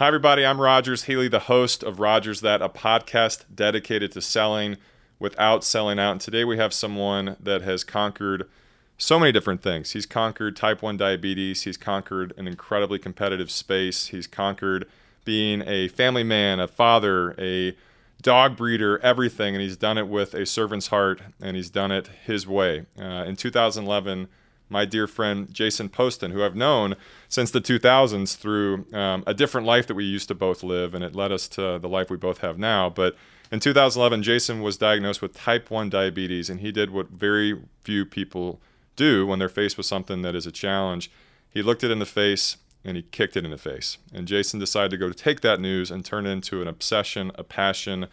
[0.00, 0.46] Hi, everybody.
[0.46, 4.78] I'm Rogers Healy, the host of Rogers That, a podcast dedicated to selling
[5.18, 6.12] without selling out.
[6.12, 8.48] And today we have someone that has conquered
[8.96, 9.90] so many different things.
[9.90, 14.88] He's conquered type 1 diabetes, he's conquered an incredibly competitive space, he's conquered
[15.26, 17.76] being a family man, a father, a
[18.22, 19.54] dog breeder, everything.
[19.54, 22.86] And he's done it with a servant's heart and he's done it his way.
[22.98, 24.28] Uh, in 2011,
[24.70, 26.94] my dear friend Jason Poston, who I've known
[27.28, 31.04] since the 2000s through um, a different life that we used to both live, and
[31.04, 32.88] it led us to the life we both have now.
[32.88, 33.16] But
[33.52, 38.06] in 2011, Jason was diagnosed with type 1 diabetes, and he did what very few
[38.06, 38.60] people
[38.94, 41.10] do when they're faced with something that is a challenge.
[41.50, 43.98] He looked it in the face and he kicked it in the face.
[44.14, 47.44] And Jason decided to go take that news and turn it into an obsession, a
[47.44, 48.06] passion,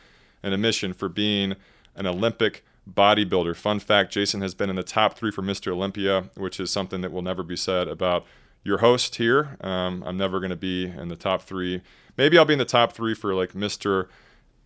[0.43, 1.55] and a mission for being
[1.95, 3.55] an Olympic bodybuilder.
[3.55, 5.71] Fun fact Jason has been in the top three for Mr.
[5.71, 8.25] Olympia, which is something that will never be said about
[8.63, 9.57] your host here.
[9.61, 11.81] Um, I'm never going to be in the top three.
[12.17, 14.07] Maybe I'll be in the top three for like Mr.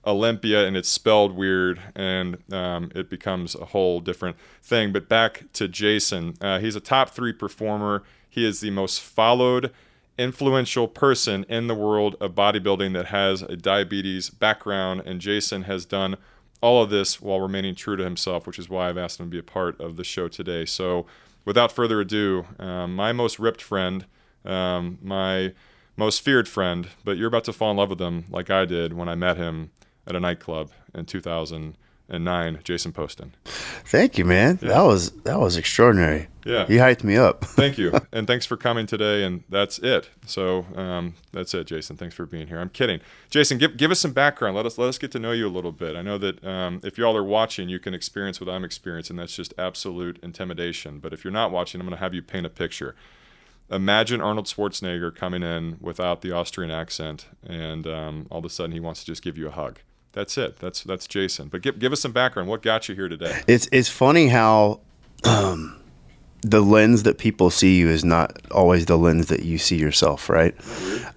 [0.05, 4.91] Olympia and it's spelled weird and um, it becomes a whole different thing.
[4.91, 6.35] But back to Jason.
[6.41, 8.03] Uh, he's a top three performer.
[8.27, 9.71] He is the most followed,
[10.17, 15.03] influential person in the world of bodybuilding that has a diabetes background.
[15.05, 16.17] And Jason has done
[16.61, 19.31] all of this while remaining true to himself, which is why I've asked him to
[19.31, 20.65] be a part of the show today.
[20.65, 21.05] So,
[21.43, 24.05] without further ado, um, my most ripped friend,
[24.45, 25.53] um, my
[25.97, 28.93] most feared friend, but you're about to fall in love with him like I did
[28.93, 29.71] when I met him
[30.07, 31.77] at a nightclub in 2000
[32.11, 33.33] and nine, Jason Poston.
[33.45, 34.59] Thank you, man.
[34.61, 34.69] Yeah.
[34.69, 36.27] That was that was extraordinary.
[36.45, 37.45] Yeah, you hyped me up.
[37.45, 39.23] Thank you, and thanks for coming today.
[39.23, 40.09] And that's it.
[40.25, 41.97] So um, that's it, Jason.
[41.97, 42.59] Thanks for being here.
[42.59, 43.57] I'm kidding, Jason.
[43.57, 44.55] Give give us some background.
[44.55, 45.95] Let us let us get to know you a little bit.
[45.95, 49.15] I know that um, if y'all are watching, you can experience what I'm experiencing.
[49.15, 50.99] That's just absolute intimidation.
[50.99, 52.95] But if you're not watching, I'm going to have you paint a picture.
[53.69, 58.73] Imagine Arnold Schwarzenegger coming in without the Austrian accent, and um, all of a sudden
[58.73, 59.79] he wants to just give you a hug
[60.13, 60.57] that's it.
[60.57, 61.47] That's that's Jason.
[61.47, 62.49] But give give us some background.
[62.49, 63.41] What got you here today?
[63.47, 64.81] It's it's funny how
[65.23, 65.79] um,
[66.41, 70.29] the lens that people see you is not always the lens that you see yourself.
[70.29, 70.53] Right?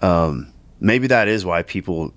[0.03, 2.12] Um, maybe that is why people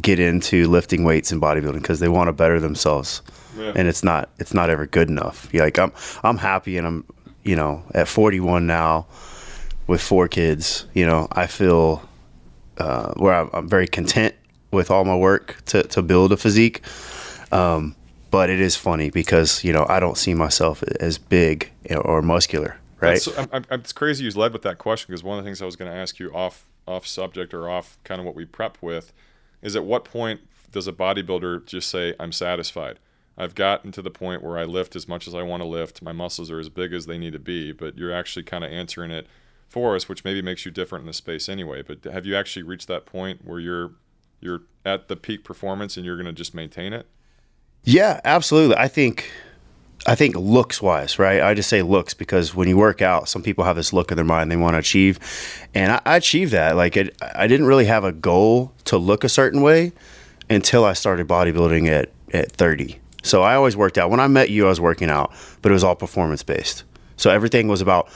[0.00, 3.22] get into lifting weights and bodybuilding because they want to better themselves,
[3.56, 3.72] yeah.
[3.74, 5.48] and it's not it's not ever good enough.
[5.52, 5.92] Yeah, like I'm
[6.22, 7.04] I'm happy and I'm
[7.44, 9.06] you know at 41 now
[9.86, 10.86] with four kids.
[10.92, 12.06] You know I feel
[12.76, 14.34] uh, where I'm, I'm very content
[14.70, 16.82] with all my work to, to build a physique.
[17.52, 17.96] Um,
[18.30, 22.76] but it is funny because you know I don't see myself as big or muscular,
[23.00, 23.26] right?
[23.36, 25.66] I'm, I'm, it's crazy you led with that question because one of the things I
[25.66, 28.78] was going to ask you off off subject or off kind of what we prep
[28.80, 29.12] with
[29.62, 32.98] is at what point does a bodybuilder just say I'm satisfied?
[33.36, 36.02] I've gotten to the point where I lift as much as I want to lift.
[36.02, 38.70] My muscles are as big as they need to be, but you're actually kind of
[38.70, 39.26] answering it
[39.68, 41.82] for us, which maybe makes you different in the space anyway.
[41.82, 43.92] But have you actually reached that point where you're
[44.40, 47.06] you're at the peak performance and you're going to just maintain it?
[47.84, 48.76] Yeah, absolutely.
[48.76, 49.30] I think
[50.06, 51.42] I think looks wise, right?
[51.42, 54.16] I just say looks because when you work out, some people have this look in
[54.16, 55.18] their mind they want to achieve,
[55.74, 56.76] and I, I achieved that.
[56.76, 59.92] Like it, I didn't really have a goal to look a certain way
[60.48, 62.98] until I started bodybuilding at at 30.
[63.22, 64.10] So I always worked out.
[64.10, 66.84] When I met you, I was working out, but it was all performance based.
[67.16, 68.08] So everything was about,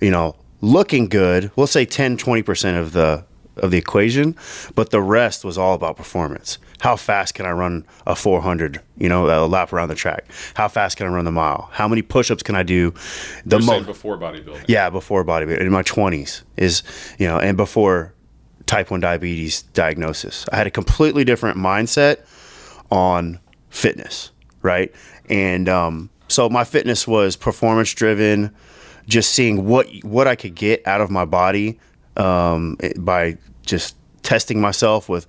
[0.00, 1.50] you know, looking good.
[1.54, 3.24] We'll say 10, 20% of the
[3.60, 4.36] of the equation,
[4.74, 6.58] but the rest was all about performance.
[6.80, 10.26] How fast can I run a 400, you know, a lap around the track?
[10.54, 11.68] How fast can I run the mile?
[11.72, 12.94] How many push-ups can I do?
[13.44, 14.64] The most before bodybuilding.
[14.68, 15.60] Yeah, before bodybuilding.
[15.60, 16.82] In my 20s is,
[17.18, 18.14] you know, and before
[18.66, 20.46] type 1 diabetes diagnosis.
[20.52, 22.18] I had a completely different mindset
[22.90, 23.40] on
[23.70, 24.30] fitness,
[24.62, 24.94] right?
[25.28, 28.54] And um, so my fitness was performance driven,
[29.06, 31.80] just seeing what what I could get out of my body
[32.16, 35.26] um, by just testing myself with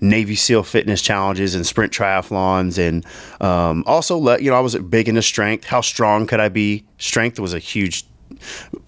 [0.00, 3.04] Navy SEAL fitness challenges and sprint triathlons, and
[3.40, 5.64] um, also let you know I was big into strength.
[5.64, 6.84] How strong could I be?
[6.98, 8.06] Strength was a huge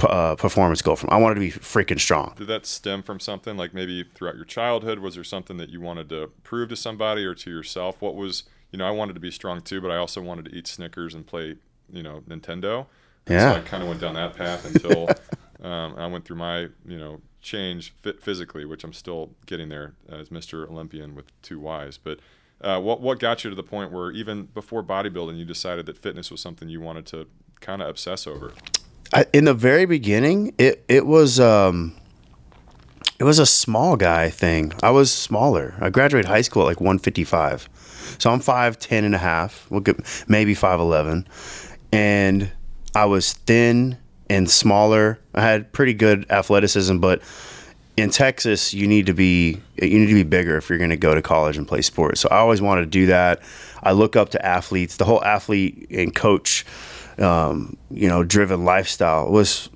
[0.01, 1.11] uh, performance goal from.
[1.11, 2.35] I wanted to be freaking strong.
[2.37, 4.99] Did that stem from something like maybe throughout your childhood?
[4.99, 8.01] Was there something that you wanted to prove to somebody or to yourself?
[8.01, 10.53] What was you know I wanted to be strong too, but I also wanted to
[10.53, 11.57] eat Snickers and play
[11.91, 12.87] you know Nintendo.
[13.29, 13.53] Yeah.
[13.53, 15.09] So I kind of went down that path until
[15.63, 20.31] um, I went through my you know change physically, which I'm still getting there as
[20.31, 20.69] Mr.
[20.69, 21.99] Olympian with two Y's.
[21.99, 22.21] But
[22.61, 25.99] uh, what what got you to the point where even before bodybuilding, you decided that
[25.99, 27.27] fitness was something you wanted to
[27.61, 28.53] kind of obsess over?
[29.13, 31.95] I, in the very beginning, it it was um,
[33.19, 34.73] it was a small guy thing.
[34.83, 35.75] I was smaller.
[35.81, 37.69] I graduated high school at like 155,
[38.19, 39.69] so I'm 5'10 and a half,
[40.29, 41.27] maybe 5'11,
[41.93, 42.53] and
[42.95, 43.99] I was thin
[44.33, 45.19] and smaller.
[45.35, 47.21] I had pretty good athleticism, but
[47.99, 50.97] in Texas, you need to be you need to be bigger if you're going to
[50.97, 52.21] go to college and play sports.
[52.21, 53.43] So I always wanted to do that.
[53.83, 54.97] I look up to athletes.
[54.97, 56.65] The whole athlete and coach,
[57.19, 59.69] um, you know, driven lifestyle was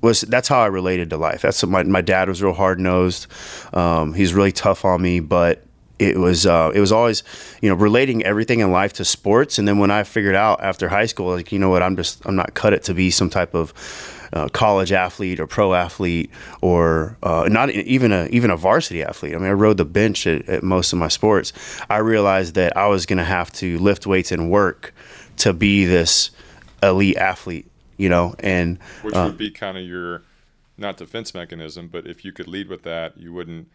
[0.00, 1.42] was that's how I related to life.
[1.42, 3.28] That's my my dad was real hard nosed.
[3.72, 5.62] Um, he's really tough on me, but
[6.00, 7.22] it was uh, it was always
[7.60, 9.58] you know relating everything in life to sports.
[9.58, 12.24] And then when I figured out after high school, like you know what, I'm just
[12.24, 13.74] I'm not cut it to be some type of
[14.32, 16.30] uh, college athlete or pro athlete
[16.62, 19.34] or uh, not even a even a varsity athlete.
[19.34, 21.52] I mean, I rode the bench at, at most of my sports.
[21.90, 24.94] I realized that I was going to have to lift weights and work
[25.38, 26.30] to be this
[26.82, 27.66] elite athlete.
[27.98, 30.22] You know, and which uh, would be kind of your
[30.78, 33.68] not defense mechanism, but if you could lead with that, you wouldn't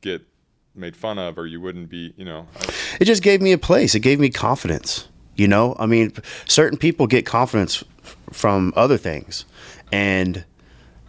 [0.00, 0.26] get
[0.74, 3.58] made fun of or you wouldn't be you know I, it just gave me a
[3.58, 6.12] place it gave me confidence you know i mean
[6.46, 9.44] certain people get confidence f- from other things
[9.92, 10.44] and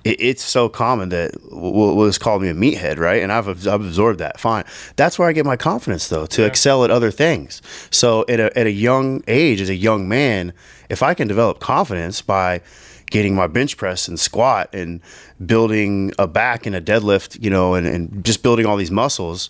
[0.04, 3.22] it, it's so common that we'll, we'll, just call me a meathead, right?
[3.22, 4.40] And I've, I've absorbed that.
[4.40, 4.64] Fine.
[4.96, 6.48] That's where I get my confidence, though, to yeah.
[6.48, 7.62] excel at other things.
[7.92, 10.54] So at a, at a young age, as a young man,
[10.90, 12.62] if I can develop confidence by
[13.10, 15.02] getting my bench press and squat and
[15.46, 19.50] building a back and a deadlift, you know, and, and just building all these muscles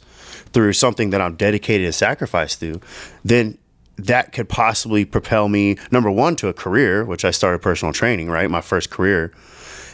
[0.53, 2.79] through something that I'm dedicated to sacrifice to,
[3.23, 3.57] then
[3.97, 8.29] that could possibly propel me number one to a career, which I started personal training,
[8.29, 8.49] right?
[8.49, 9.33] My first career,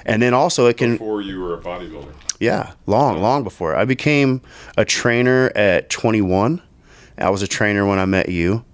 [0.05, 2.13] and then also it can before you were a bodybuilder.
[2.39, 4.41] Yeah, long, long before I became
[4.77, 6.61] a trainer at 21.
[7.17, 8.65] I was a trainer when I met you,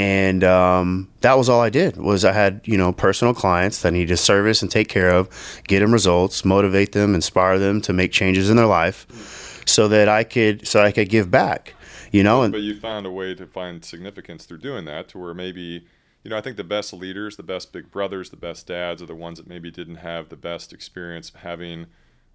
[0.00, 1.98] and um, that was all I did.
[1.98, 5.10] Was I had you know personal clients that I needed to service and take care
[5.10, 5.28] of,
[5.68, 10.08] get them results, motivate them, inspire them to make changes in their life, so that
[10.08, 11.74] I could so I could give back
[12.10, 12.42] you know.
[12.42, 15.86] And, but you found a way to find significance through doing that, to where maybe,
[16.22, 19.06] you know, I think the best leaders, the best big brothers, the best dads are
[19.06, 21.86] the ones that maybe didn't have the best experience having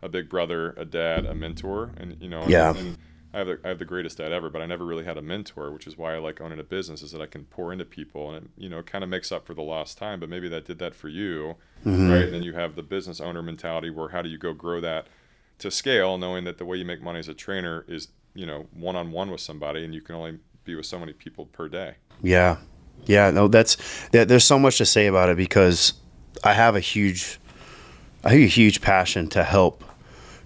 [0.02, 2.70] a big brother, a dad, a mentor, and you know, yeah.
[2.70, 2.98] And, and
[3.36, 5.22] I have the I have the greatest dad ever, but I never really had a
[5.22, 7.84] mentor, which is why I like owning a business, is that I can pour into
[7.84, 10.22] people, and it you know kind of makes up for the lost time.
[10.22, 11.56] But maybe that did that for you,
[11.86, 12.10] mm-hmm.
[12.10, 12.24] right?
[12.24, 15.08] And then you have the business owner mentality, where how do you go grow that
[15.60, 18.68] to scale, knowing that the way you make money as a trainer is you know
[18.72, 21.68] one on one with somebody, and you can only be with so many people per
[21.68, 21.96] day.
[22.22, 22.56] Yeah,
[23.06, 23.32] yeah.
[23.32, 23.76] No, that's
[24.10, 25.92] that, there's so much to say about it because
[26.46, 27.38] I have a huge,
[28.24, 29.84] I have a huge passion to help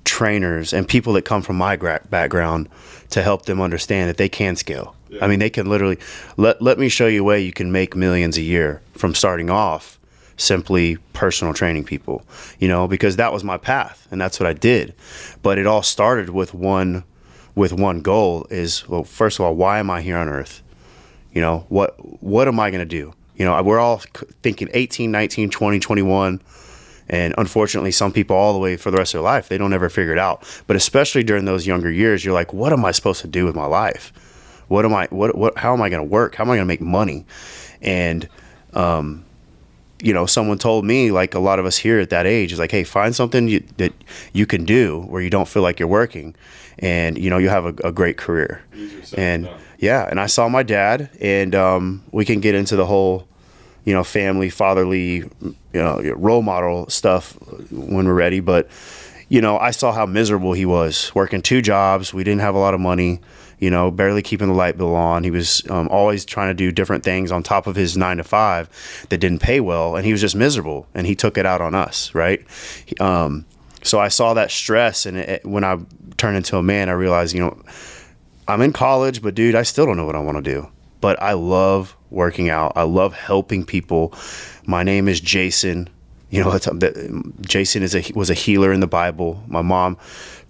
[0.05, 2.69] trainers and people that come from my gra- background
[3.09, 4.95] to help them understand that they can scale.
[5.09, 5.25] Yeah.
[5.25, 5.97] I mean, they can literally
[6.37, 9.49] let let me show you a way you can make millions a year from starting
[9.49, 9.99] off
[10.37, 12.23] simply personal training people,
[12.59, 14.93] you know, because that was my path and that's what I did.
[15.41, 17.03] But it all started with one
[17.59, 20.61] with one goal is well first of all why am i here on earth
[21.33, 21.93] you know what
[22.23, 24.01] what am i going to do you know we're all
[24.41, 26.41] thinking 18 19 20 21
[27.09, 29.73] and unfortunately some people all the way for the rest of their life they don't
[29.73, 30.43] ever figure it out.
[30.67, 33.55] But especially during those younger years you're like what am i supposed to do with
[33.55, 34.13] my life?
[34.67, 36.35] What am i what, what how am i going to work?
[36.35, 37.25] How am i going to make money?
[37.81, 38.27] And
[38.73, 39.25] um,
[40.01, 42.59] you know, someone told me, like a lot of us here at that age, is
[42.59, 43.93] like, hey, find something you, that
[44.31, 46.35] you can do where you don't feel like you're working,
[46.79, 48.63] and you know, you have a, a great career.
[49.17, 53.27] And yeah, and I saw my dad, and um, we can get into the whole,
[53.83, 55.29] you know, family, fatherly,
[55.73, 57.33] you know, role model stuff
[57.71, 58.39] when we're ready.
[58.39, 58.69] But
[59.27, 62.13] you know, I saw how miserable he was working two jobs.
[62.13, 63.21] We didn't have a lot of money
[63.59, 65.23] you know, barely keeping the light bill on.
[65.23, 68.23] He was um, always trying to do different things on top of his nine to
[68.23, 68.69] five
[69.09, 70.87] that didn't pay well, and he was just miserable.
[70.93, 72.43] And he took it out on us, right?
[72.99, 73.45] Um,
[73.83, 75.77] so I saw that stress, and it, when I
[76.17, 77.61] turned into a man, I realized, you know,
[78.47, 80.69] I'm in college, but dude, I still don't know what I want to do.
[81.01, 82.73] But I love working out.
[82.75, 84.13] I love helping people.
[84.65, 85.89] My name is Jason.
[86.29, 86.59] You know,
[87.41, 89.43] Jason is a was a healer in the Bible.
[89.47, 89.97] My mom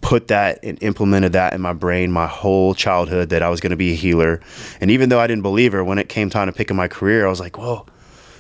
[0.01, 3.71] put that and implemented that in my brain my whole childhood that I was going
[3.71, 4.41] to be a healer.
[4.81, 7.25] And even though I didn't believe her, when it came time to picking my career,
[7.25, 7.85] I was like, whoa,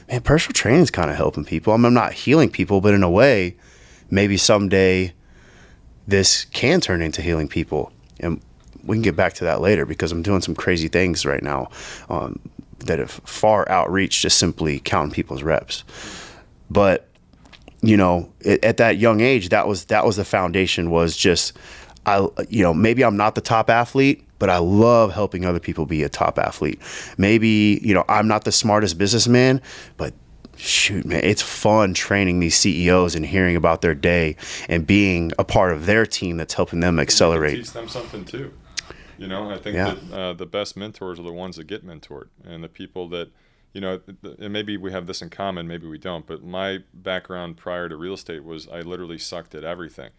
[0.09, 1.73] man, personal training is kind of helping people.
[1.73, 3.55] I I'm not healing people, but in a way,
[4.09, 5.13] maybe someday
[6.07, 7.91] this can turn into healing people.
[8.19, 8.41] And
[8.83, 11.69] we can get back to that later because I'm doing some crazy things right now
[12.09, 12.39] um,
[12.85, 15.83] that have far outreach just simply counting people's reps.
[16.69, 17.07] But
[17.81, 20.89] you know, at that young age, that was that was the foundation.
[20.89, 21.53] Was just,
[22.05, 25.85] I, you know, maybe I'm not the top athlete, but I love helping other people
[25.85, 26.79] be a top athlete.
[27.17, 29.61] Maybe you know, I'm not the smartest businessman,
[29.95, 30.13] but
[30.57, 34.35] shoot, man, it's fun training these CEOs and hearing about their day
[34.67, 37.55] and being a part of their team that's helping them accelerate.
[37.55, 38.51] Teach them something too.
[39.19, 39.95] You know, I think yeah.
[39.95, 43.29] that uh, the best mentors are the ones that get mentored, and the people that
[43.73, 43.99] you know,
[44.39, 47.95] and maybe we have this in common, maybe we don't, but my background prior to
[47.95, 50.09] real estate was I literally sucked at everything.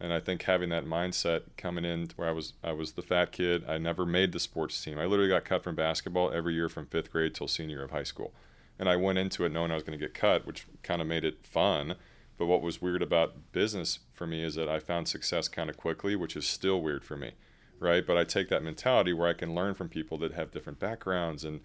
[0.00, 3.32] And I think having that mindset coming in where I was I was the fat
[3.32, 4.98] kid, I never made the sports team.
[4.98, 7.90] I literally got cut from basketball every year from fifth grade till senior year of
[7.90, 8.32] high school.
[8.78, 11.08] And I went into it knowing I was going to get cut, which kind of
[11.08, 11.96] made it fun.
[12.36, 15.76] But what was weird about business for me is that I found success kind of
[15.76, 17.32] quickly, which is still weird for me,
[17.80, 18.06] right?
[18.06, 21.44] But I take that mentality where I can learn from people that have different backgrounds
[21.44, 21.60] and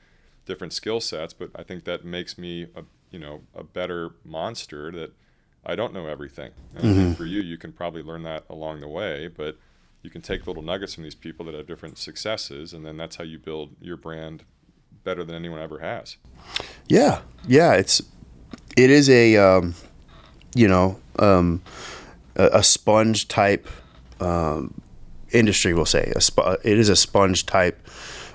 [0.45, 1.33] different skill sets.
[1.33, 5.13] But I think that makes me a you know a better monster that
[5.65, 6.51] I don't know everything.
[6.75, 7.13] And mm-hmm.
[7.13, 9.57] for you, you can probably learn that along the way, but
[10.01, 13.15] you can take little nuggets from these people that have different successes, and then that's
[13.15, 14.43] how you build your brand
[15.03, 16.17] better than anyone ever has.
[16.87, 18.01] Yeah, yeah, it's
[18.75, 19.75] it is a um,
[20.55, 21.61] you know um,
[22.35, 23.67] a, a, sponge type
[24.19, 24.81] um,
[25.33, 25.73] industry.
[25.73, 27.87] We'll say sp- it is a sponge type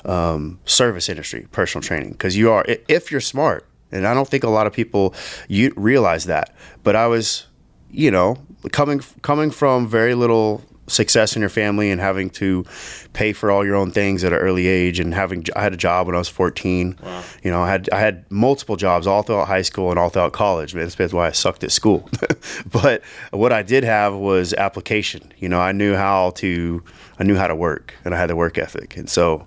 [0.05, 4.45] um, service industry, personal training, because you are if you're smart and I don't think
[4.45, 5.15] a lot of people
[5.49, 6.55] you realize that.
[6.83, 7.47] But I was,
[7.91, 8.39] you know,
[8.73, 12.65] coming coming from very little success in your family and having to
[13.13, 15.77] pay for all your own things at an early age and having I had a
[15.77, 16.99] job when I was 14.
[17.03, 17.25] Wow.
[17.43, 20.33] You know, I had I had multiple jobs all throughout high school and all throughout
[20.33, 20.75] college.
[20.75, 22.09] Man, that's why I sucked at school.
[22.73, 25.33] but what I did have was application.
[25.39, 26.83] You know, I knew how to
[27.19, 28.97] I knew how to work and I had the work ethic.
[28.97, 29.47] And so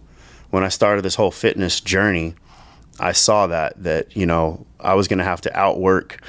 [0.49, 2.35] when I started this whole fitness journey,
[2.99, 6.21] I saw that that you know I was going to have to outwork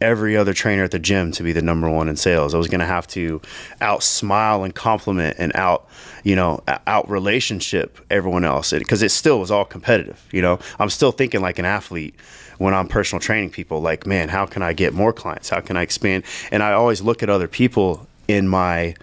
[0.00, 2.54] every other trainer at the gym to be the number one in sales.
[2.54, 3.40] I was going to have to
[3.80, 5.88] out smile and compliment and out,
[6.24, 10.26] you know, out relationship everyone else because it still was all competitive.
[10.32, 12.14] You know, I'm still thinking like an athlete
[12.58, 13.80] when I'm personal training people.
[13.80, 15.48] Like, man, how can I get more clients?
[15.48, 16.24] How can I expand?
[16.50, 18.94] And I always look at other people in my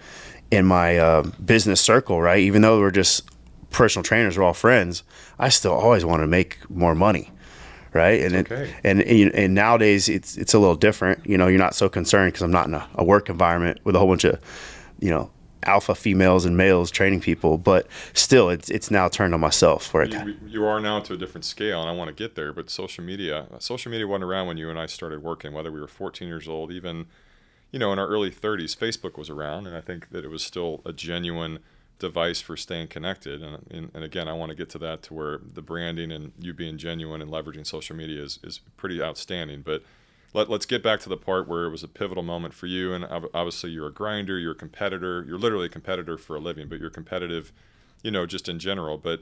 [0.50, 2.38] in my uh, business circle, right?
[2.38, 3.28] Even though we're just
[3.70, 5.02] personal trainers we're all friends,
[5.38, 7.30] I still always want to make more money.
[7.98, 8.22] Right.
[8.22, 8.62] And, okay.
[8.62, 11.26] it, and, and, nowadays it's, it's a little different.
[11.26, 13.96] You know, you're not so concerned because I'm not in a, a work environment with
[13.96, 14.40] a whole bunch of,
[15.00, 15.30] you know,
[15.64, 19.92] alpha females and males training people, but still, it's it's now turned on myself.
[19.92, 22.52] Where you, you, are now to a different scale, and I want to get there.
[22.52, 25.52] But social media, social media wasn't around when you and I started working.
[25.52, 27.06] Whether we were 14 years old, even
[27.70, 30.44] you know in our early 30s, Facebook was around, and I think that it was
[30.44, 31.58] still a genuine
[31.98, 33.42] device for staying connected.
[33.42, 36.32] And, and, and, again, I want to get to that to where the branding and
[36.38, 39.62] you being genuine and leveraging social media is, is pretty outstanding.
[39.62, 39.82] But
[40.32, 42.92] let, let's get back to the part where it was a pivotal moment for you.
[42.92, 46.68] And obviously, you're a grinder, you're a competitor, you're literally a competitor for a living,
[46.68, 47.52] but you're competitive,
[48.02, 48.98] you know, just in general.
[48.98, 49.20] But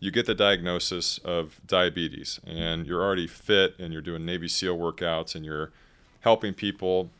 [0.00, 4.78] you get the diagnosis of diabetes and you're already fit and you're doing Navy SEAL
[4.78, 5.72] workouts and you're
[6.20, 7.10] helping people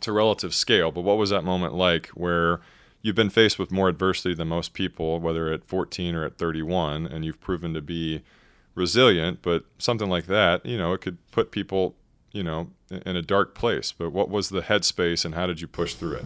[0.00, 0.90] to relative scale.
[0.90, 2.60] But what was that moment like where
[3.02, 7.06] you've been faced with more adversity than most people, whether at 14 or at 31,
[7.06, 8.22] and you've proven to be
[8.74, 9.40] resilient.
[9.42, 11.94] But something like that, you know, it could put people,
[12.32, 13.92] you know, in a dark place.
[13.92, 16.24] But what was the headspace, and how did you push through it?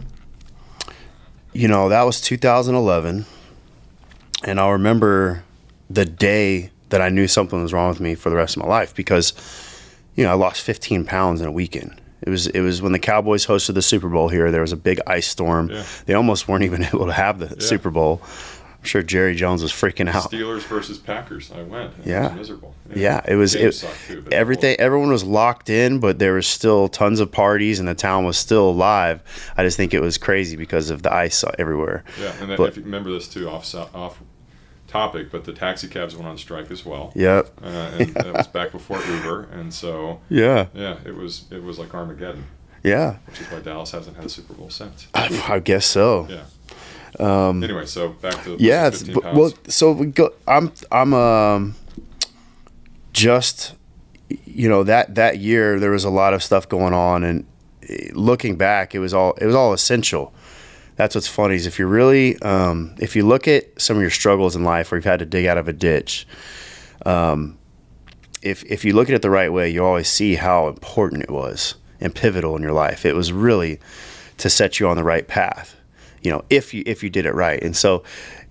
[1.53, 3.25] You know, that was 2011,
[4.43, 5.43] and I'll remember
[5.89, 8.69] the day that I knew something was wrong with me for the rest of my
[8.69, 9.33] life because,
[10.15, 12.99] you know, I lost 15 pounds in a weekend it was it was when the
[12.99, 14.49] Cowboys hosted the Super Bowl here.
[14.49, 15.69] There was a big ice storm.
[15.69, 15.83] Yeah.
[16.05, 17.55] They almost weren't even able to have the yeah.
[17.59, 18.21] Super Bowl.
[18.23, 20.31] I'm sure Jerry Jones was freaking out.
[20.31, 21.51] Steelers versus Packers.
[21.51, 21.93] I went.
[21.99, 22.29] It yeah.
[22.29, 22.75] Was miserable.
[22.89, 23.55] Yeah, yeah it was.
[23.55, 24.77] It, too, everything.
[24.79, 28.37] Everyone was locked in, but there was still tons of parties, and the town was
[28.37, 29.21] still alive.
[29.57, 32.03] I just think it was crazy because of the ice everywhere.
[32.19, 34.19] Yeah, and but, if you remember this too, off off
[34.93, 37.11] topic, but the taxi cabs went on strike as well.
[37.15, 37.49] Yep.
[37.61, 38.21] Uh, and yeah.
[38.21, 42.45] that was back before Uber, and so yeah, yeah, it was it was like Armageddon.
[42.83, 43.17] Yeah.
[43.25, 45.07] Which is why Dallas hasn't had a Super Bowl since.
[45.13, 46.27] I, I guess so.
[46.29, 46.43] Yeah.
[47.19, 48.91] Um, anyway, so back to yeah.
[49.33, 50.31] well, so we go.
[50.47, 51.75] I'm I'm um
[53.13, 53.75] just
[54.45, 57.45] you know that that year there was a lot of stuff going on, and
[57.89, 60.33] eh, looking back, it was all it was all essential
[60.95, 64.11] that's what's funny is if you really um, if you look at some of your
[64.11, 66.27] struggles in life where you've had to dig out of a ditch
[67.05, 67.57] um,
[68.41, 71.31] if if you look at it the right way you always see how important it
[71.31, 73.05] was and pivotal in your life.
[73.05, 73.79] It was really
[74.37, 75.75] to set you on the right path
[76.23, 77.61] you know if you if you did it right.
[77.61, 78.03] And so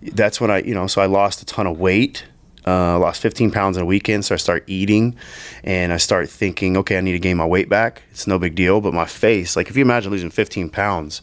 [0.02, 2.24] that's when i you know so i lost a ton of weight
[2.66, 5.16] uh, lost 15 pounds in a weekend so i start eating
[5.64, 8.02] and i start thinking okay i need to gain my weight back.
[8.10, 11.22] It's no big deal but my face like if you imagine losing 15 pounds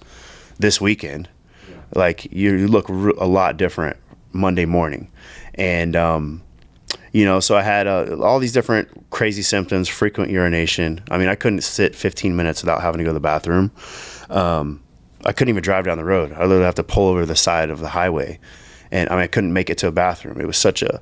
[0.59, 1.29] this weekend.
[1.67, 1.75] Yeah.
[1.95, 3.97] Like you look a lot different
[4.31, 5.11] Monday morning,
[5.55, 6.43] and um,
[7.11, 11.01] you know, so I had uh, all these different crazy symptoms, frequent urination.
[11.09, 13.71] I mean, I couldn't sit 15 minutes without having to go to the bathroom.
[14.29, 14.83] Um,
[15.25, 16.31] I couldn't even drive down the road.
[16.33, 18.39] I literally have to pull over the side of the highway,
[18.91, 20.39] and I mean, I couldn't make it to a bathroom.
[20.39, 21.01] It was such a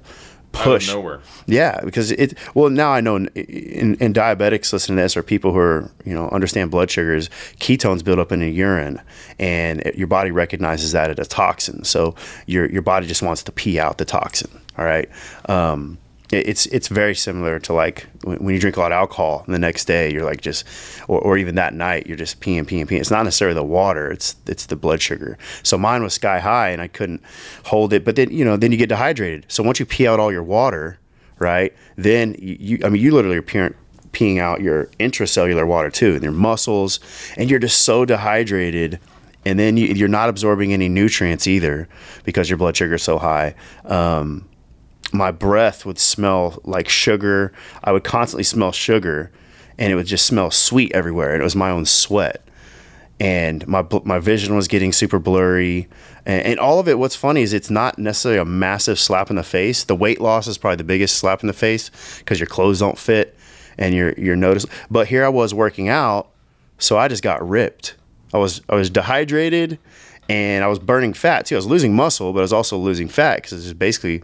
[0.52, 0.88] push.
[0.88, 1.20] nowhere.
[1.46, 2.38] Yeah, because it.
[2.54, 5.92] Well, now I know in, in, in diabetics listening to this, or people who are
[6.06, 9.02] you know understand blood sugars, ketones build up in the urine,
[9.40, 11.84] and it, your body recognizes that as a toxin.
[11.84, 14.50] So your your body just wants to pee out the toxin.
[14.78, 15.10] All right.
[15.50, 15.98] Um,
[16.30, 19.60] it's it's very similar to like when you drink a lot of alcohol and the
[19.60, 20.66] next day you're like just
[21.08, 23.00] or, or even that night you're just peeing peeing peeing.
[23.00, 25.38] It's not necessarily the water it's it's the blood sugar.
[25.64, 27.22] So mine was sky high and i couldn't
[27.66, 29.46] hold it but then you know then you get dehydrated.
[29.48, 31.00] So once you pee out all your water
[31.40, 33.74] right then you, you i mean you literally are peeing,
[34.12, 37.00] peeing out your intracellular water too and your muscles
[37.38, 39.00] and you're just so dehydrated
[39.46, 41.88] and then you, you're not absorbing any nutrients either
[42.26, 43.56] because your blood sugar is so high.
[43.86, 44.46] Um,
[45.14, 47.54] my breath would smell like sugar.
[47.84, 49.32] I would constantly smell sugar,
[49.78, 51.34] and it would just smell sweet everywhere.
[51.34, 52.42] And it was my own sweat,
[53.20, 55.88] and my my vision was getting super blurry.
[56.26, 57.00] And, and all of it.
[57.00, 59.86] What's funny is it's not necessarily a massive slap in the face.
[59.86, 62.98] The weight loss is probably the biggest slap in the face because your clothes don't
[62.98, 63.36] fit,
[63.78, 64.66] and you're you're notice.
[64.92, 66.30] But here I was working out,
[66.80, 67.96] so I just got ripped.
[68.34, 69.80] I was I was dehydrated,
[70.30, 71.56] and I was burning fat too.
[71.56, 74.22] I was losing muscle, but I was also losing fat because it's basically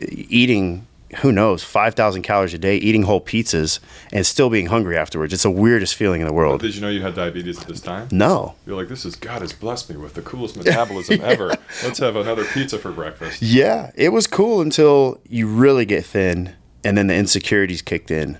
[0.00, 0.86] eating
[1.20, 3.80] who knows 5000 calories a day eating whole pizzas
[4.14, 6.88] and still being hungry afterwards it's the weirdest feeling in the world Did you know
[6.88, 8.08] you had diabetes at this time?
[8.10, 11.48] no You're like, this is God has blessed me with the coolest metabolism ever.
[11.84, 13.42] Let's have another pizza for breakfast.
[13.42, 18.38] yeah it was cool until you really get thin and then the insecurities kicked in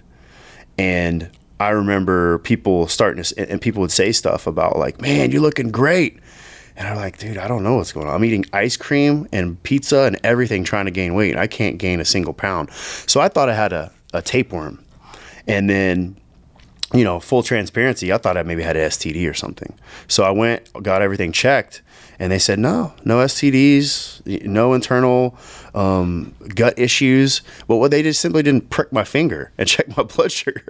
[0.79, 1.29] and
[1.61, 5.71] i remember people starting to and people would say stuff about like man you're looking
[5.71, 6.19] great
[6.77, 8.15] and i'm like dude i don't know what's going on.
[8.15, 11.37] I'm eating ice cream and pizza and everything trying to gain weight.
[11.37, 12.71] I can't gain a single pound.
[12.73, 14.85] So i thought i had a, a tapeworm.
[15.49, 16.17] And then
[16.93, 19.75] you know, full transparency, I thought I maybe had an STD or something.
[20.09, 21.83] So I went, got everything checked,
[22.19, 25.37] and they said no, no STDs, no internal
[25.75, 27.41] um, gut issues.
[27.67, 30.65] But what they just simply didn't prick my finger and check my blood sugar,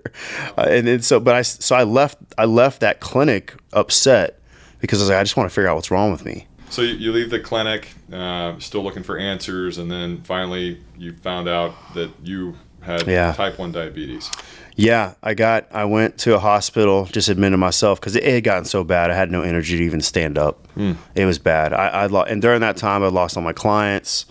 [0.56, 4.38] uh, and then so, but I so I left, I left that clinic upset
[4.82, 6.46] because I was like, I just want to figure out what's wrong with me.
[6.68, 11.48] So you, leave the clinic, uh, still looking for answers, and then finally you found
[11.48, 13.32] out that you had Yeah.
[13.32, 14.30] type 1 diabetes.
[14.74, 15.66] Yeah, I got.
[15.72, 19.10] I went to a hospital, just admitted myself because it had gotten so bad.
[19.10, 20.66] I had no energy to even stand up.
[21.14, 21.74] It was bad.
[21.74, 24.24] I, I lost, and during that time, I lost all my clients.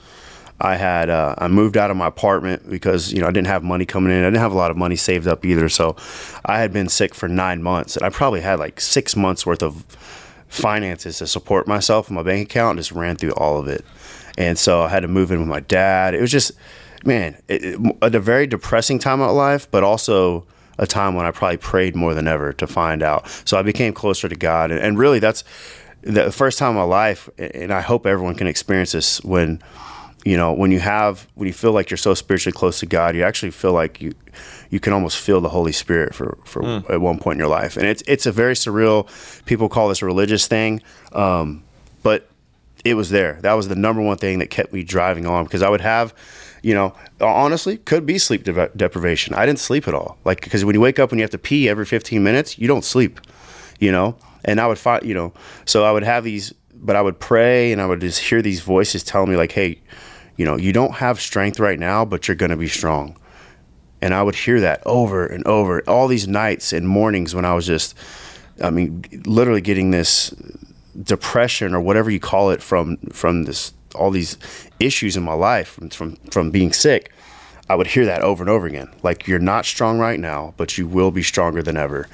[0.59, 1.11] I had.
[1.11, 4.11] Uh, I moved out of my apartment because you know I didn't have money coming
[4.11, 4.23] in.
[4.23, 5.69] I didn't have a lot of money saved up either.
[5.69, 5.95] So,
[6.43, 9.61] I had been sick for nine months, and I probably had like six months worth
[9.61, 9.85] of
[10.51, 12.71] finances to support myself in my bank account.
[12.71, 13.83] And just ran through all of it,
[14.37, 16.13] and so I had to move in with my dad.
[16.13, 16.51] It was just
[17.03, 20.45] man, it, it, a very depressing time of life, but also
[20.77, 23.27] a time when I probably prayed more than ever to find out.
[23.45, 25.43] So I became closer to God, and, and really that's
[26.01, 27.29] the first time in my life.
[27.37, 29.61] And I hope everyone can experience this when
[30.25, 33.15] you know when you have when you feel like you're so spiritually close to God,
[33.15, 34.13] you actually feel like you
[34.71, 37.77] you can almost feel the Holy Spirit for for at one point in your life,
[37.77, 39.07] and it's it's a very surreal.
[39.45, 40.81] People call this a religious thing,
[41.11, 41.63] um,
[42.01, 42.27] but
[42.83, 43.37] it was there.
[43.41, 46.13] That was the number one thing that kept me driving on because I would have,
[46.63, 49.35] you know, honestly, could be sleep dep- deprivation.
[49.35, 50.17] I didn't sleep at all.
[50.25, 52.67] Like, because when you wake up and you have to pee every 15 minutes, you
[52.67, 53.19] don't sleep,
[53.79, 54.15] you know?
[54.45, 55.33] And I would find, you know,
[55.65, 58.61] so I would have these, but I would pray and I would just hear these
[58.61, 59.79] voices telling me, like, hey,
[60.37, 63.15] you know, you don't have strength right now, but you're going to be strong.
[64.01, 67.53] And I would hear that over and over, all these nights and mornings when I
[67.53, 67.95] was just,
[68.63, 70.33] I mean, literally getting this
[71.03, 74.37] depression or whatever you call it from from this all these
[74.79, 77.11] issues in my life from from, from being sick
[77.69, 78.89] i would hear that over and over again.
[79.01, 82.07] Like you're not strong right now but you will be stronger than ever.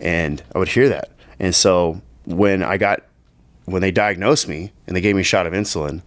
[0.00, 1.10] And i would hear that.
[1.40, 3.02] And so when i got
[3.64, 6.02] when they diagnosed me and they gave me a shot of insulin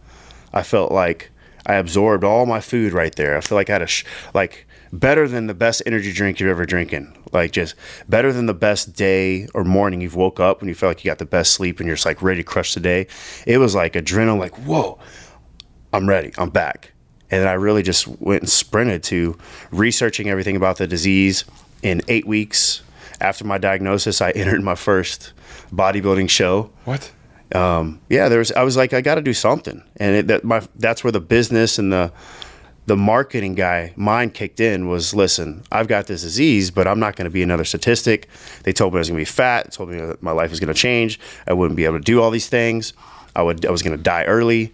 [0.54, 1.32] i felt like
[1.66, 3.36] i absorbed all my food right there.
[3.38, 6.50] I feel like i had a sh- like better than the best energy drink you've
[6.50, 7.76] ever drinking like just
[8.10, 11.10] better than the best day or morning you've woke up and you felt like you
[11.10, 13.08] got the best sleep and you're just like ready to crush the day.
[13.48, 15.00] It was like adrenaline like whoa
[15.94, 16.92] i'm ready i'm back.
[17.30, 19.38] And then i really just went and sprinted to
[19.72, 21.46] researching everything about the disease.
[21.84, 22.84] In eight weeks
[23.20, 25.34] after my diagnosis i entered my first
[25.72, 26.70] bodybuilding show.
[26.86, 27.12] What?
[27.56, 28.52] um, yeah, there was.
[28.52, 31.20] I was like, I got to do something, and it, that my that's where the
[31.20, 32.12] business and the
[32.92, 34.90] the marketing guy mind kicked in.
[34.90, 38.28] Was listen, I've got this disease, but I'm not going to be another statistic.
[38.64, 39.64] They told me I was going to be fat.
[39.64, 41.18] They told me that my life was going to change.
[41.48, 42.92] I wouldn't be able to do all these things.
[43.34, 43.66] I would.
[43.66, 44.74] I was going to die early,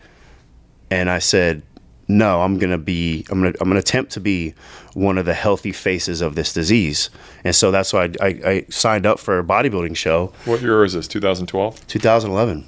[0.89, 1.61] and I said,
[2.07, 3.23] no, I'm going to be.
[3.29, 3.61] I'm going to.
[3.61, 4.55] I'm going to attempt to be
[4.95, 7.11] one of the healthy faces of this disease,
[7.43, 10.33] and so that's why I, I, I signed up for a bodybuilding show.
[10.45, 11.07] What year is this?
[11.07, 11.85] 2012?
[11.85, 12.67] 2011.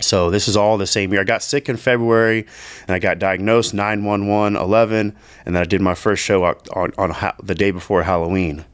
[0.00, 1.22] So this is all the same year.
[1.22, 2.46] I got sick in February,
[2.86, 6.92] and I got diagnosed 911 11, and then I did my first show on, on,
[6.98, 8.64] on ha- the day before Halloween,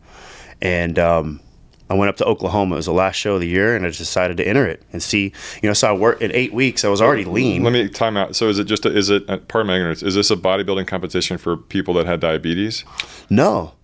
[0.61, 1.41] and um,
[1.89, 2.77] I went up to Oklahoma.
[2.77, 4.83] It was the last show of the year, and I just decided to enter it
[4.93, 5.33] and see.
[5.63, 6.85] You know, so I worked in eight weeks.
[6.85, 7.63] I was already lean.
[7.63, 8.37] Let me time out.
[8.37, 10.03] So is it just a, is it uh, pardon my ignorance?
[10.03, 12.85] Is this a bodybuilding competition for people that had diabetes?
[13.29, 13.75] No,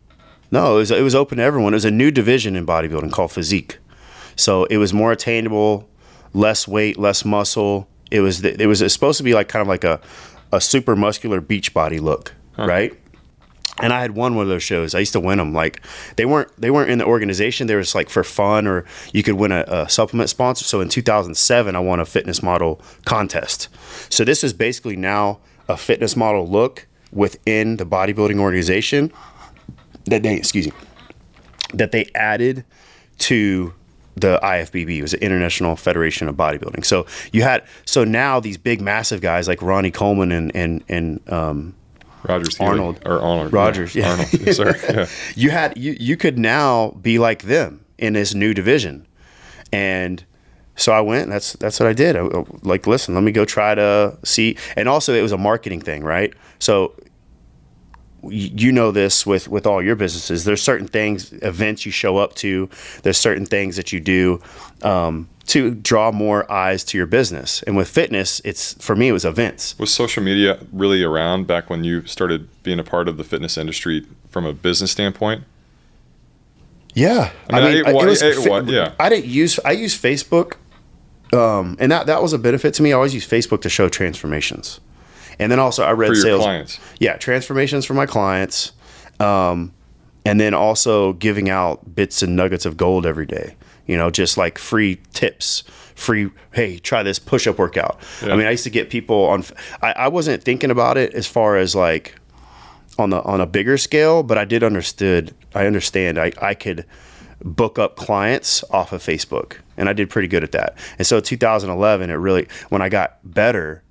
[0.50, 1.74] no, it was it was open to everyone.
[1.74, 3.78] It was a new division in bodybuilding called physique,
[4.34, 5.88] so it was more attainable,
[6.32, 7.88] less weight, less muscle.
[8.10, 10.00] It was it was supposed to be like kind of like a
[10.52, 12.34] a super muscular beach body look,
[12.66, 12.96] right?
[13.82, 14.94] And I had won one of those shows.
[14.94, 15.54] I used to win them.
[15.54, 15.80] Like
[16.16, 17.66] they weren't they weren't in the organization.
[17.66, 20.64] They were just like for fun, or you could win a, a supplement sponsor.
[20.64, 23.68] So in 2007, I won a fitness model contest.
[24.10, 25.38] So this is basically now
[25.68, 29.12] a fitness model look within the bodybuilding organization
[30.06, 30.72] that they excuse me
[31.74, 32.64] that they added
[33.18, 33.72] to
[34.16, 36.84] the IFBB it was the International Federation of Bodybuilding.
[36.84, 41.32] So you had so now these big massive guys like Ronnie Coleman and and and
[41.32, 41.74] um,
[42.22, 43.00] Rogers Healy, Arnold.
[43.06, 44.10] or Arnold Rogers, yeah.
[44.10, 44.54] Arnold.
[44.54, 45.06] Sorry, yeah.
[45.34, 49.06] you had you you could now be like them in this new division,
[49.72, 50.24] and
[50.76, 51.28] so I went.
[51.28, 52.16] That's that's what I did.
[52.16, 54.56] I, like, listen, let me go try to see.
[54.76, 56.32] And also, it was a marketing thing, right?
[56.58, 56.94] So
[58.22, 60.44] you know this with with all your businesses.
[60.44, 62.68] There's certain things, events you show up to.
[63.02, 64.40] There's certain things that you do.
[64.82, 69.12] Um, to draw more eyes to your business, and with fitness, it's for me it
[69.12, 69.76] was events.
[69.80, 73.58] Was social media really around back when you started being a part of the fitness
[73.58, 75.42] industry from a business standpoint?
[76.94, 78.92] Yeah, I mean, it wa- it wa- yeah.
[79.00, 80.54] I didn't use I use Facebook,
[81.32, 82.92] um, and that that was a benefit to me.
[82.92, 84.80] I always use Facebook to show transformations,
[85.40, 86.42] and then also I read For your sales.
[86.44, 86.78] clients.
[87.00, 88.72] Yeah, transformations for my clients,
[89.18, 89.72] um,
[90.24, 93.56] and then also giving out bits and nuggets of gold every day.
[93.86, 95.64] You know, just like free tips,
[95.96, 96.30] free.
[96.52, 97.98] Hey, try this push-up workout.
[98.22, 98.34] Yeah.
[98.34, 99.44] I mean, I used to get people on.
[99.82, 102.14] I, I wasn't thinking about it as far as like
[102.98, 105.34] on the on a bigger scale, but I did understood.
[105.54, 106.18] I understand.
[106.18, 106.84] I I could
[107.42, 110.76] book up clients off of Facebook, and I did pretty good at that.
[110.98, 113.82] And so 2011, it really when I got better.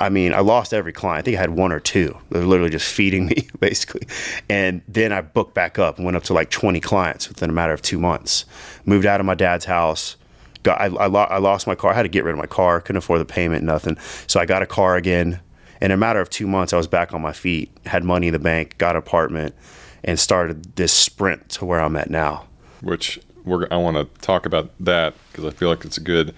[0.00, 1.20] I mean, I lost every client.
[1.20, 2.16] I think I had one or two.
[2.30, 4.06] They were literally just feeding me, basically.
[4.48, 7.52] And then I booked back up and went up to like 20 clients within a
[7.52, 8.44] matter of two months.
[8.84, 10.16] Moved out of my dad's house.
[10.62, 11.92] Got, I, I, lo- I lost my car.
[11.92, 12.80] I had to get rid of my car.
[12.80, 13.96] Couldn't afford the payment, nothing.
[14.26, 15.40] So I got a car again.
[15.80, 18.26] And in a matter of two months, I was back on my feet, had money
[18.26, 19.54] in the bank, got an apartment,
[20.02, 22.46] and started this sprint to where I'm at now.
[22.80, 26.34] which we're I want to talk about that because I feel like it's a good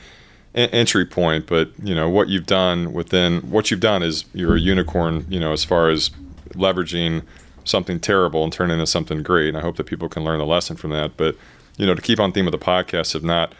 [0.54, 1.46] entry point.
[1.46, 5.26] But you know what you've done within what you've done is you're a unicorn.
[5.28, 6.10] You know as far as
[6.50, 7.22] leveraging
[7.64, 9.48] something terrible and turning into something great.
[9.48, 11.16] And I hope that people can learn the lesson from that.
[11.16, 11.36] But
[11.76, 13.54] you know to keep on theme of the podcast of not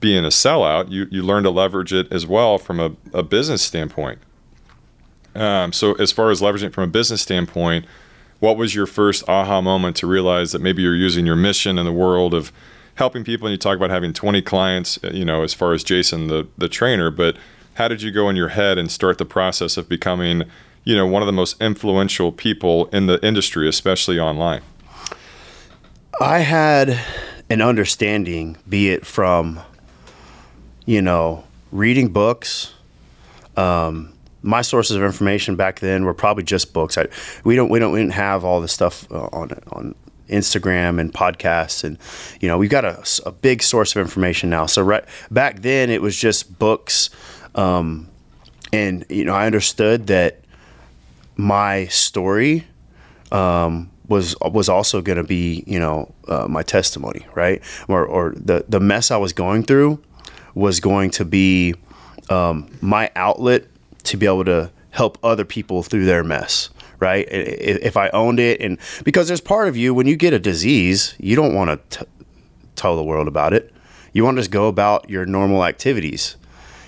[0.00, 3.62] being a sellout, you you learn to leverage it as well from a, a business
[3.62, 4.18] standpoint.
[5.34, 7.86] Um, so as far as leveraging from a business standpoint,
[8.38, 11.84] what was your first aha moment to realize that maybe you're using your mission in
[11.84, 12.52] the world of
[12.96, 15.82] helping people and you talk about having 20 clients uh, you know as far as
[15.82, 17.36] jason the, the trainer but
[17.74, 20.44] how did you go in your head and start the process of becoming
[20.84, 24.62] you know one of the most influential people in the industry especially online
[26.20, 27.00] I had
[27.50, 29.60] an understanding, be it from,
[30.86, 32.72] you know, reading books.
[33.56, 36.96] Um, my sources of information back then were probably just books.
[36.98, 37.06] I,
[37.44, 39.94] we don't we don't we didn't have all this stuff uh, on on
[40.28, 41.98] Instagram and podcasts, and
[42.40, 44.66] you know we've got a, a big source of information now.
[44.66, 47.10] So right back then it was just books,
[47.54, 48.08] um,
[48.72, 50.40] and you know I understood that
[51.36, 52.66] my story
[53.32, 57.62] um, was was also going to be you know uh, my testimony, right?
[57.88, 60.02] Or, or the the mess I was going through
[60.54, 61.74] was going to be
[62.30, 63.66] um, my outlet
[64.04, 67.26] to be able to help other people through their mess, right?
[67.30, 71.14] If I owned it, and because there's part of you when you get a disease,
[71.18, 72.06] you don't want to
[72.76, 73.72] tell the world about it.
[74.12, 76.36] You want to just go about your normal activities,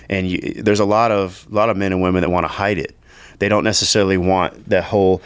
[0.09, 2.77] and you, there's a lot of lot of men and women that want to hide
[2.77, 2.95] it.
[3.39, 5.21] They don't necessarily want that whole.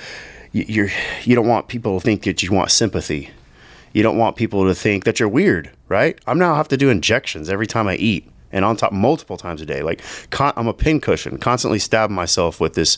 [0.52, 0.90] you- You're
[1.24, 3.30] you don't want people to think that you want sympathy.
[3.94, 6.18] You don't want people to think that you're weird, right?
[6.26, 9.62] I'm now have to do injections every time I eat, and on top multiple times
[9.62, 9.82] a day.
[9.82, 12.98] Like con- I'm a pincushion, constantly stabbing myself with this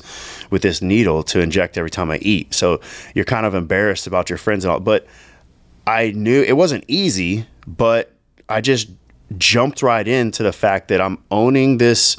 [0.49, 2.53] with this needle to inject every time I eat.
[2.53, 2.81] So
[3.15, 5.07] you're kind of embarrassed about your friends and all, but
[5.85, 8.11] I knew it wasn't easy, but
[8.47, 8.89] I just
[9.37, 12.17] jumped right into the fact that I'm owning this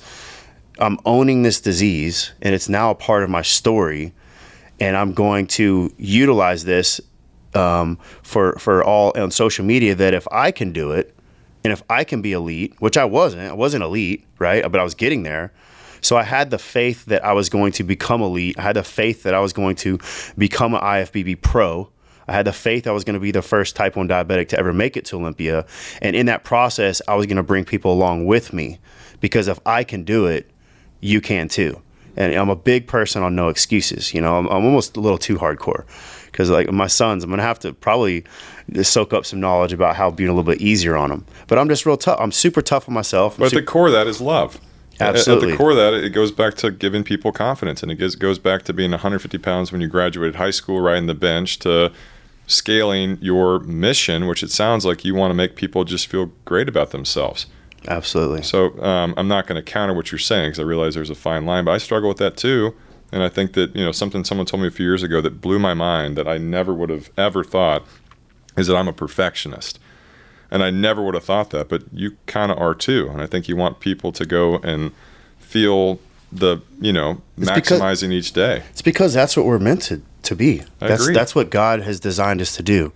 [0.79, 4.13] I'm owning this disease and it's now a part of my story
[4.81, 7.01] and I'm going to utilize this
[7.55, 11.15] um, for for all on social media that if I can do it,
[11.65, 14.71] And if I can be elite, which I wasn't, I wasn't elite, right?
[14.71, 15.51] But I was getting there.
[16.03, 18.59] So I had the faith that I was going to become elite.
[18.59, 19.99] I had the faith that I was going to
[20.37, 21.89] become an IFBB pro.
[22.29, 24.59] I had the faith I was going to be the first type 1 diabetic to
[24.59, 25.65] ever make it to Olympia.
[26.03, 28.79] And in that process, I was going to bring people along with me
[29.21, 30.51] because if I can do it,
[31.01, 31.81] you can too.
[32.17, 34.13] And I'm a big person on no excuses.
[34.13, 35.85] You know, I'm, I'm almost a little too hardcore
[36.35, 38.25] because like my sons, I'm gonna have to probably
[38.83, 41.25] soak up some knowledge about how being a little bit easier on them.
[41.47, 42.19] But I'm just real tough.
[42.21, 43.35] I'm super tough on myself.
[43.35, 44.61] I'm But at the core of that is love.
[44.99, 45.51] Absolutely.
[45.51, 48.17] At the core of that, it goes back to giving people confidence, and it goes,
[48.17, 51.93] goes back to being 150 pounds when you graduated high school, riding the bench, to
[52.47, 56.69] scaling your mission, which it sounds like you want to make people just feel great
[56.69, 57.47] about themselves.
[57.89, 58.43] Absolutely.
[58.43, 61.15] So um, I'm not going to counter what you're saying because I realize there's a
[61.15, 62.75] fine line, but I struggle with that too.
[63.15, 65.41] And I think that you know something someone told me a few years ago that
[65.41, 67.85] blew my mind that I never would have ever thought
[68.57, 69.79] is that I'm a perfectionist.
[70.51, 73.09] And I never would have thought that, but you kind of are too.
[73.11, 74.91] And I think you want people to go and
[75.39, 76.01] feel
[76.33, 78.65] the, you know, because- maximizing each day.
[78.71, 80.63] It's because that's what we're meant to, to be.
[80.81, 81.15] I that's agree.
[81.15, 82.93] that's what God has designed us to do.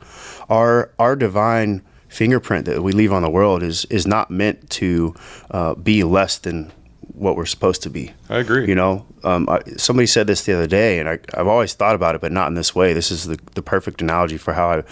[0.49, 5.15] Our our divine fingerprint that we leave on the world is is not meant to
[5.53, 6.73] uh, be less than
[7.19, 8.13] what we're supposed to be.
[8.29, 8.69] I agree.
[8.69, 11.95] You know, um, I, somebody said this the other day, and I, I've always thought
[11.95, 12.93] about it, but not in this way.
[12.93, 14.83] This is the, the perfect analogy for how I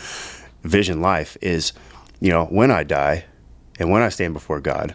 [0.62, 1.72] vision life is,
[2.20, 3.24] you know, when I die
[3.78, 4.94] and when I stand before God,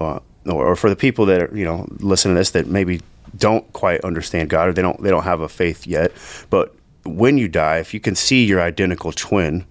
[0.00, 3.00] uh, or, or for the people that are, you know, listen to this that maybe
[3.36, 6.12] don't quite understand God or they don't they don't have a faith yet,
[6.50, 9.66] but when you die, if you can see your identical twin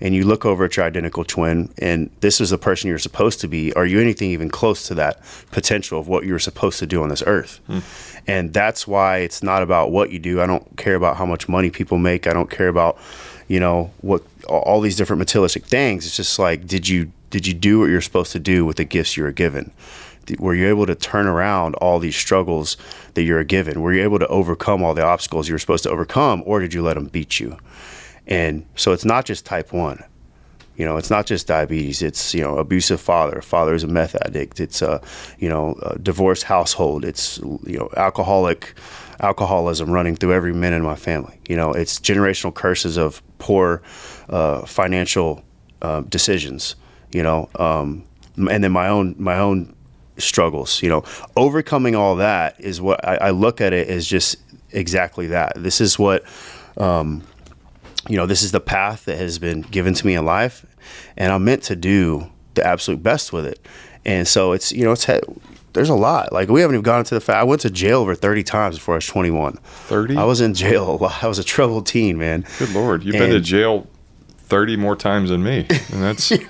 [0.00, 3.40] and you look over at your identical twin and this is the person you're supposed
[3.40, 6.86] to be, are you anything even close to that potential of what you're supposed to
[6.86, 7.60] do on this earth?
[7.66, 7.78] Hmm.
[8.26, 10.40] And that's why it's not about what you do.
[10.40, 12.26] I don't care about how much money people make.
[12.26, 12.98] I don't care about,
[13.48, 16.06] you know, what all these different materialistic things.
[16.06, 18.84] It's just like, did you did you do what you're supposed to do with the
[18.84, 19.72] gifts you were given?
[20.38, 22.76] Were you able to turn around all these struggles
[23.14, 23.80] that you're given?
[23.80, 26.74] Were you able to overcome all the obstacles you were supposed to overcome, or did
[26.74, 27.56] you let them beat you?
[28.26, 30.02] And so it's not just type one.
[30.76, 32.02] You know, it's not just diabetes.
[32.02, 33.40] It's you know, abusive father.
[33.40, 34.60] Father is a meth addict.
[34.60, 35.00] It's a
[35.38, 37.04] you know, a divorced household.
[37.04, 38.74] It's you know, alcoholic,
[39.20, 41.38] alcoholism running through every man in my family.
[41.48, 43.82] You know, it's generational curses of poor
[44.28, 45.42] uh, financial
[45.80, 46.76] uh, decisions.
[47.10, 48.04] You know, um,
[48.36, 49.74] and then my own my own
[50.18, 50.82] struggles.
[50.82, 51.04] You know,
[51.36, 54.36] overcoming all that is what I, I look at it as just
[54.72, 55.54] exactly that.
[55.56, 56.22] This is what
[58.08, 60.64] you know, this is the path that has been given to me in life,
[61.16, 63.58] and I'm meant to do the absolute best with it.
[64.04, 65.22] And so it's, you know, it's had,
[65.72, 66.32] there's a lot.
[66.32, 67.38] Like we haven't even gone into the fact.
[67.38, 69.54] I went to jail over 30 times before I was 21.
[69.54, 70.16] 30?
[70.16, 71.22] I was in jail a lot.
[71.24, 72.44] I was a troubled teen, man.
[72.58, 73.04] Good Lord.
[73.04, 73.86] You've been to jail
[74.38, 75.66] 30 more times than me.
[75.92, 76.46] And that's Yeah.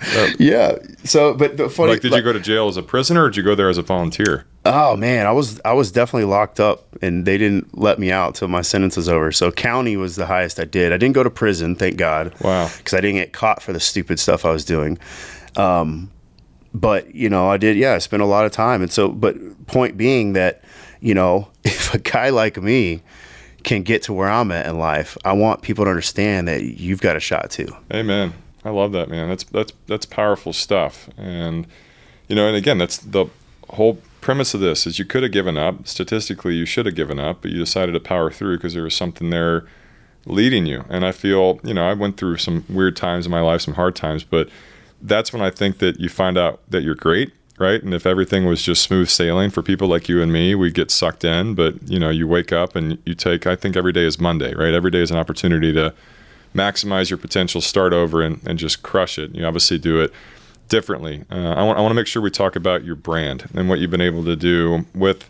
[1.04, 3.38] So, but the funny, like, did you go to jail as a prisoner or did
[3.38, 4.46] you go there as a volunteer?
[4.64, 8.34] Oh man, I was I was definitely locked up, and they didn't let me out
[8.34, 9.32] till my sentence was over.
[9.32, 10.92] So county was the highest I did.
[10.92, 12.34] I didn't go to prison, thank God.
[12.40, 12.70] Wow.
[12.76, 14.98] Because I didn't get caught for the stupid stuff I was doing.
[15.56, 16.10] Um,
[16.74, 17.76] but you know, I did.
[17.76, 19.08] Yeah, I spent a lot of time, and so.
[19.08, 20.62] But point being that,
[21.00, 23.02] you know, if a guy like me
[23.64, 27.00] can get to where I'm at in life, I want people to understand that you've
[27.00, 27.68] got a shot too.
[27.92, 28.34] Amen.
[28.64, 29.28] I love that, man.
[29.28, 31.08] That's that's that's powerful stuff.
[31.16, 31.66] And
[32.28, 33.26] you know, and again, that's the
[33.70, 35.86] whole premise of this is you could have given up.
[35.86, 38.94] Statistically, you should have given up, but you decided to power through because there was
[38.94, 39.64] something there
[40.26, 40.84] leading you.
[40.88, 43.74] And I feel, you know, I went through some weird times in my life, some
[43.74, 44.48] hard times, but
[45.00, 47.82] that's when I think that you find out that you're great, right?
[47.82, 50.90] And if everything was just smooth sailing for people like you and me, we get
[50.90, 54.04] sucked in, but you know, you wake up and you take I think every day
[54.04, 54.74] is Monday, right?
[54.74, 55.94] Every day is an opportunity to
[56.58, 59.34] maximize your potential, start over, and, and just crush it.
[59.34, 60.12] You obviously do it
[60.68, 61.24] differently.
[61.30, 63.78] Uh, I want I want to make sure we talk about your brand and what
[63.78, 65.28] you've been able to do with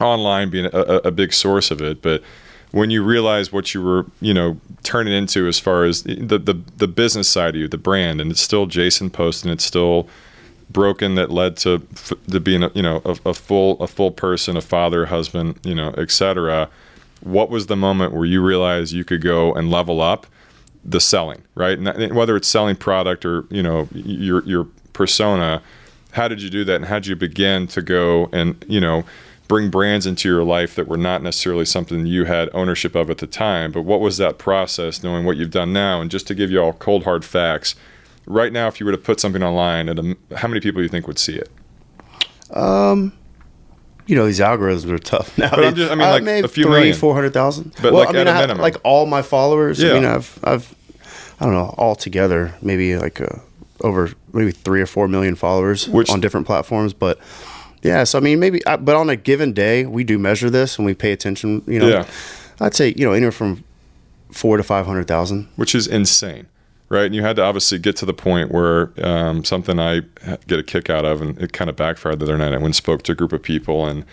[0.00, 2.22] online being a, a, big source of it, but
[2.70, 6.60] when you realize what you were, you know, turning into as far as the the,
[6.76, 10.08] the business side of you, the brand, and it's still Jason Post, and it's still
[10.68, 11.86] broken that led to
[12.30, 15.74] to being a, you know a, a full a full person, a father, husband, you
[15.74, 16.68] know, etc.
[17.22, 20.26] What was the moment where you realized you could go and level up
[20.86, 21.78] the selling, right?
[21.78, 25.62] And whether it's selling product or you know your your persona,
[26.12, 29.04] how did you do that, and how did you begin to go and you know
[29.48, 33.18] bring brands into your life that were not necessarily something you had ownership of at
[33.18, 33.72] the time?
[33.72, 36.00] But what was that process, knowing what you've done now?
[36.00, 37.74] And just to give you all cold hard facts,
[38.26, 40.78] right now, if you were to put something online, at a, um, how many people
[40.78, 41.50] do you think would see it?
[42.50, 43.12] Um,
[44.06, 45.50] You know, these algorithms are tough now.
[45.50, 46.94] But I'm just- I mean, uh, like, maybe a few three, million.
[46.96, 47.72] four hundred thousand.
[47.82, 49.82] But, well, like, I mean, I have, like all my followers.
[49.82, 49.90] Yeah.
[49.90, 50.74] I mean, I've, I've,
[51.40, 53.40] I don't know, all together, maybe like a
[53.82, 56.92] over maybe three or four million followers Which- on different platforms.
[56.94, 57.18] But
[57.82, 60.78] yeah, so I mean, maybe, I- but on a given day, we do measure this
[60.78, 61.62] and we pay attention.
[61.66, 62.06] You know, Yeah.
[62.60, 63.64] I'd say you know anywhere from
[64.30, 65.48] four to five hundred thousand.
[65.56, 66.46] which is insane,
[66.88, 67.06] right?
[67.06, 70.02] And you had to obviously get to the point where um, something I
[70.46, 72.52] get a kick out of, and it kind of backfired the other night.
[72.52, 74.04] I went and spoke to a group of people, and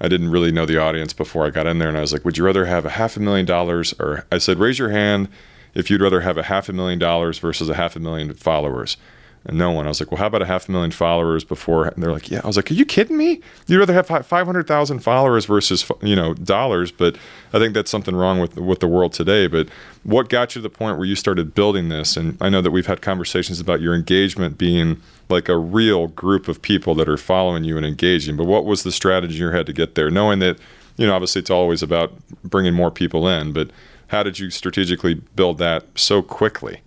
[0.00, 2.24] I didn't really know the audience before I got in there, and I was like,
[2.24, 5.28] "Would you rather have a half a million dollars?" Or I said, "Raise your hand
[5.74, 8.96] if you'd rather have a half a million dollars versus a half a million followers."
[9.44, 9.86] And no one.
[9.86, 11.86] I was like, well, how about a half a million followers before?
[11.86, 12.40] And they're like, yeah.
[12.44, 13.40] I was like, are you kidding me?
[13.66, 16.90] You'd rather have 500,000 followers versus, you know, dollars.
[16.90, 17.16] But
[17.52, 19.46] I think that's something wrong with, with the world today.
[19.46, 19.68] But
[20.02, 22.16] what got you to the point where you started building this?
[22.16, 26.48] And I know that we've had conversations about your engagement being like a real group
[26.48, 28.36] of people that are following you and engaging.
[28.36, 30.10] But what was the strategy you had to get there?
[30.10, 30.58] Knowing that,
[30.96, 32.12] you know, obviously it's always about
[32.44, 33.70] bringing more people in, but
[34.08, 36.80] how did you strategically build that so quickly?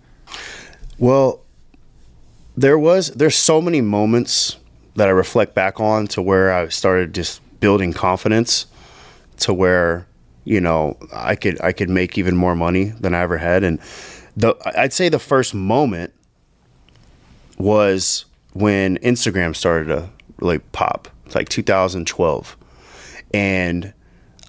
[0.98, 1.41] Well,
[2.56, 4.56] there was there's so many moments
[4.94, 8.66] that I reflect back on to where I started just building confidence
[9.38, 10.06] to where
[10.44, 13.64] you know I could I could make even more money than I ever had.
[13.64, 13.78] And
[14.36, 16.12] the I'd say the first moment
[17.58, 21.08] was when Instagram started to really pop.
[21.26, 22.56] It's like 2012
[23.32, 23.94] and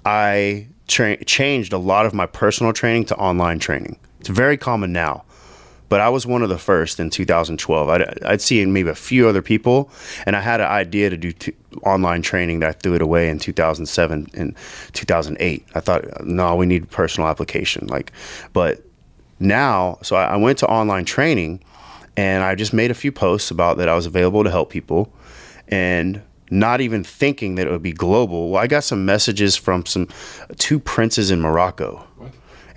[0.04, 3.98] I tra- changed a lot of my personal training to online training.
[4.20, 5.24] It's very common now
[5.88, 7.88] but I was one of the first in 2012.
[7.88, 9.90] I'd, I'd seen maybe a few other people,
[10.26, 13.28] and I had an idea to do t- online training that I threw it away
[13.28, 14.56] in 2007 and
[14.92, 15.66] 2008.
[15.74, 17.86] I thought, no, we need personal application.
[17.88, 18.12] Like,
[18.52, 18.82] but
[19.40, 21.62] now, so I, I went to online training,
[22.16, 25.12] and I just made a few posts about that I was available to help people,
[25.68, 28.50] and not even thinking that it would be global.
[28.50, 30.08] Well, I got some messages from some
[30.56, 32.06] two princes in Morocco.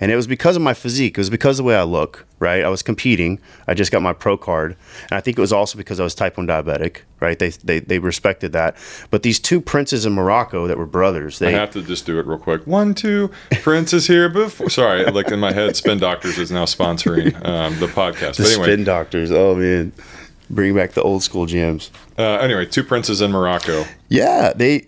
[0.00, 1.18] And it was because of my physique.
[1.18, 2.64] It was because of the way I look, right?
[2.64, 3.40] I was competing.
[3.66, 4.76] I just got my pro card.
[5.10, 7.38] And I think it was also because I was type 1 diabetic, right?
[7.38, 8.76] They, they, they respected that.
[9.10, 12.18] But these two princes in Morocco that were brothers, I they, have to just do
[12.18, 12.66] it real quick.
[12.66, 13.30] One, two,
[13.62, 14.70] Prince is here before.
[14.70, 18.36] Sorry, like in my head, Spin Doctors is now sponsoring um, the podcast.
[18.36, 19.30] the But anyway, spin doctors.
[19.32, 19.92] Oh, man.
[20.50, 21.90] Bring back the old school gyms.
[22.18, 23.84] uh, anyway, two princes in Morocco.
[24.08, 24.86] Yeah, they,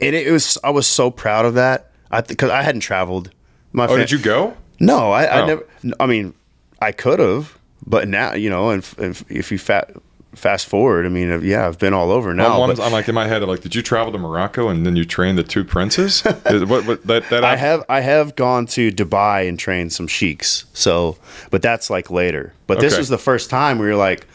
[0.00, 1.92] and it was, I was so proud of that.
[2.10, 3.30] I, because I hadn't traveled.
[3.72, 4.56] My Oh, fam- did you go?
[4.80, 5.46] No, I, I Oh.
[5.46, 5.66] never.
[6.00, 6.34] I mean,
[6.80, 9.90] I could have, but now you know, and if, if you fat,
[10.34, 12.62] fast forward, I mean, yeah, I've been all over now.
[12.62, 14.84] I'm, but I'm like in my head, I'm like, did you travel to Morocco and
[14.84, 16.22] then you trained the two princes?
[16.46, 20.64] What, what, that, that I have I have gone to Dubai and trained some sheiks.
[20.72, 21.16] So,
[21.50, 22.52] but that's like later.
[22.66, 24.26] But this was the first time where you're like,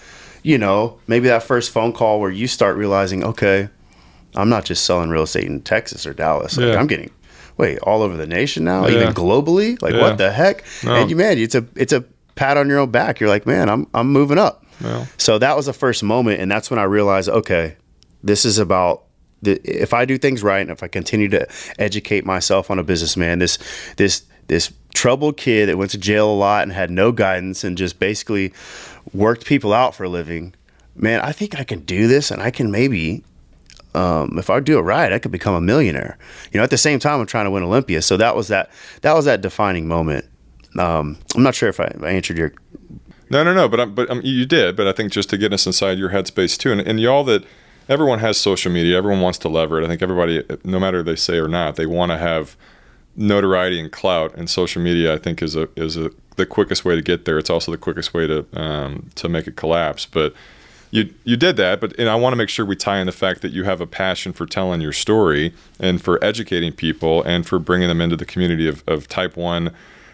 [0.43, 3.69] you know, maybe that first phone call where you start realizing, okay,
[4.35, 6.57] I'm not just selling real estate in Texas or Dallas.
[6.57, 6.79] Like Yeah.
[6.79, 7.11] I'm getting
[7.57, 9.01] wait all over the nation now, Yeah.
[9.01, 9.79] even globally.
[9.81, 10.01] Like Yeah.
[10.01, 10.63] what the heck?
[10.83, 10.95] No.
[10.95, 12.03] And you man, it's a it's a
[12.35, 13.19] pat on your own back.
[13.19, 14.65] You're like, man, I'm I'm moving up.
[14.81, 15.07] Well.
[15.17, 17.75] So that was the first moment, and that's when I realized, okay,
[18.23, 19.03] this is about
[19.41, 21.47] the, if I do things right, and if I continue to
[21.79, 23.57] educate myself on a businessman, this
[23.97, 27.77] this this troubled kid that went to jail a lot and had no guidance and
[27.77, 28.53] just basically
[29.13, 30.53] worked people out for a living,
[30.95, 33.23] man, I think I can do this, and I can maybe.
[33.93, 36.17] Um, if I do it right, I could become a millionaire.
[36.53, 38.01] You know, at the same time, I'm trying to win Olympia.
[38.01, 38.71] So that was that.
[39.01, 40.23] That was that defining moment.
[40.77, 42.53] Um, I'm not sure if I, I answered your
[43.29, 43.67] No, no, no.
[43.67, 44.75] But I'm, but um, you did.
[44.75, 47.43] But I think just to get us inside your headspace too, and, and y'all that
[47.89, 48.97] everyone has social media.
[48.97, 49.85] Everyone wants to lever it.
[49.85, 52.55] I think everybody, no matter they say or not, they want to have
[53.15, 54.33] notoriety and clout.
[54.35, 57.37] And social media, I think, is a is a the quickest way to get there.
[57.37, 60.05] It's also the quickest way to um, to make it collapse.
[60.05, 60.33] But
[60.91, 61.81] you you did that.
[61.81, 63.81] But and I want to make sure we tie in the fact that you have
[63.81, 68.15] a passion for telling your story and for educating people and for bringing them into
[68.15, 69.71] the community of, of type one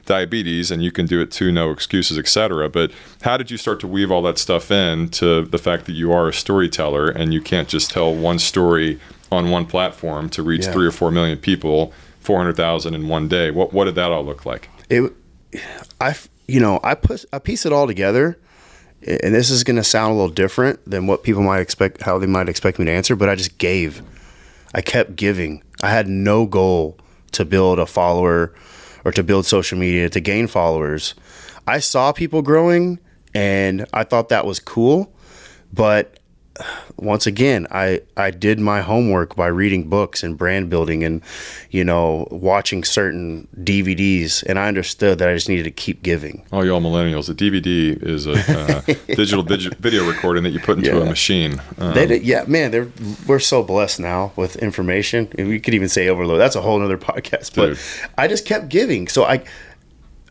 [0.07, 2.91] diabetes and you can do it too no excuses etc but
[3.21, 6.11] how did you start to weave all that stuff in to the fact that you
[6.11, 8.99] are a storyteller and you can't just tell one story
[9.31, 10.71] on one platform to reach Yeah.
[10.71, 13.51] three or four million people 400000 in one day?
[13.51, 14.69] What what did that all look like?
[14.89, 15.13] It
[16.01, 16.15] i
[16.47, 18.37] you know i put i piece it all together
[19.05, 22.17] and this is going to sound a little different than what people might expect how
[22.17, 24.01] they might expect me to answer but i just gave.
[24.73, 25.63] I kept giving.
[25.81, 26.97] I had no goal
[27.31, 28.53] to build a follower
[29.07, 31.15] or to build social media to gain followers.
[31.65, 32.99] I saw people growing
[33.37, 35.13] and i thought that was cool
[35.71, 36.19] but
[36.97, 41.21] once again, I, I did my homework by reading books and brand building and,
[41.69, 44.43] you know, watching certain DVDs.
[44.43, 46.45] And I understood that I just needed to keep giving.
[46.51, 50.77] Oh, y'all millennials A dvd is a uh, digital digi- video recording that you put
[50.77, 52.91] into a machine um, They did, yeah, man, they're,
[53.27, 55.31] we're so blessed now with information.
[55.37, 56.39] And we could even say overload.
[56.39, 57.55] That's a whole nother podcast.
[57.55, 57.79] But Dude.
[58.17, 59.07] I just kept giving.
[59.07, 59.43] So I,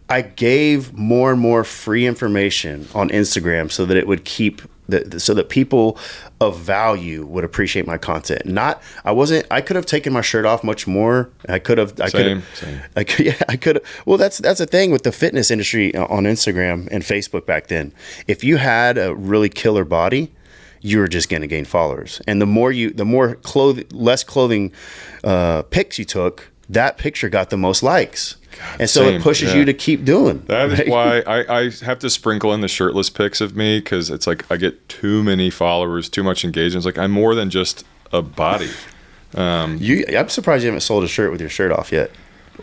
[0.09, 5.20] I gave more and more free information on Instagram so that it would keep that
[5.20, 5.99] so that people
[6.41, 8.47] of value would appreciate my content.
[8.47, 11.30] Not I wasn't I could have taken my shirt off much more.
[11.49, 12.80] I could have I could Same, have same.
[12.97, 16.24] I could yeah, I could well that's that's the thing with the fitness industry on
[16.24, 17.93] Instagram and Facebook back then.
[18.26, 20.32] If you had a really killer body,
[20.80, 22.20] you were just going to gain followers.
[22.26, 24.72] And the more you the more cloth less clothing
[25.24, 28.37] uh pics you took, that picture got the most likes.
[28.78, 29.61] And so same, it pushes yeah.
[29.61, 30.42] you to keep doing.
[30.46, 30.88] That is right?
[30.88, 34.50] why I, I have to sprinkle in the shirtless pics of me because it's like
[34.50, 36.78] I get too many followers, too much engagement.
[36.78, 38.70] It's like I'm more than just a body.
[39.80, 42.11] You, I'm surprised you haven't sold a shirt with your shirt off yet.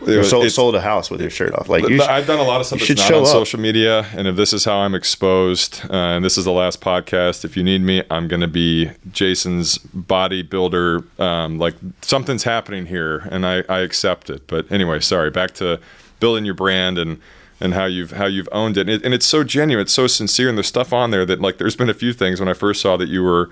[0.02, 1.68] It's- sold, sold a house with your shirt off.
[1.68, 3.30] Like you, sh- I've done a lot of stuff you that's should not on show
[3.30, 3.32] up.
[3.46, 6.80] social media, and if this is how I'm exposed, uh, and this is the last
[6.80, 11.20] podcast, if you need me, I'm going to be Jason's bodybuilder.
[11.20, 14.46] Um, like something's happening here, and I, I accept it.
[14.46, 15.30] But anyway, sorry.
[15.30, 15.80] Back to
[16.20, 17.20] building your brand and
[17.60, 20.06] and how you've how you've owned it, and, it, and it's so genuine, it's so
[20.06, 22.52] sincere, and there's stuff on there that like there's been a few things when I
[22.52, 23.48] first saw that you were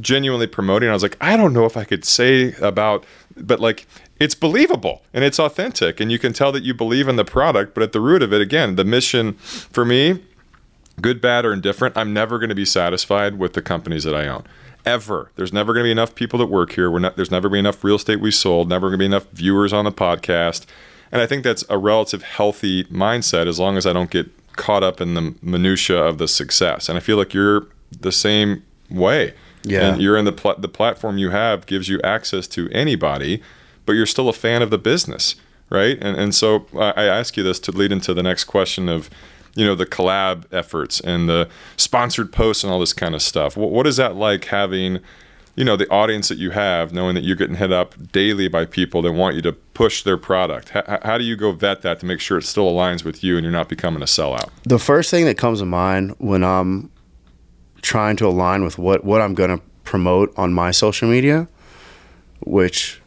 [0.00, 0.88] genuinely promoting.
[0.88, 3.04] I was like, I don't know if I could say about,
[3.36, 3.86] but like,
[4.20, 7.74] it's believable and it's authentic, and you can tell that you believe in the product.
[7.74, 10.22] But at the root of it, again, the mission for me,
[11.00, 14.26] good, bad, or indifferent, I'm never going to be satisfied with the companies that I
[14.26, 14.44] own.
[14.84, 15.30] Ever.
[15.36, 16.90] There's never going to be enough people that work here.
[16.90, 18.68] We're not, there's never going to be enough real estate we sold.
[18.68, 20.66] Never going to be enough viewers on the podcast.
[21.12, 24.82] And I think that's a relative healthy mindset as long as I don't get caught
[24.82, 26.88] up in the minutia of the success.
[26.88, 27.66] And I feel like you're
[28.00, 29.34] the same way.
[29.62, 29.88] Yeah.
[29.88, 33.42] And you're in the pla- the platform you have gives you access to anybody,
[33.88, 35.34] but you're still a fan of the business,
[35.70, 35.96] right?
[36.02, 39.08] And and so I, ask you this to lead into the next question of,
[39.54, 43.56] you know, the collab efforts and the sponsored posts and all this kind of stuff.
[43.56, 44.98] What, what is that like having,
[45.56, 48.66] you know, the audience that you have, knowing that you're getting hit up daily by
[48.66, 50.68] people that want you to push their product?
[50.68, 53.38] How, how do you go vet that to make sure it still aligns with you
[53.38, 54.50] and you're not becoming a sellout?
[54.64, 56.90] the first thing that comes to mind when I'm
[57.80, 61.48] trying to align with what what I'm going to promote on my social media,
[62.40, 63.00] which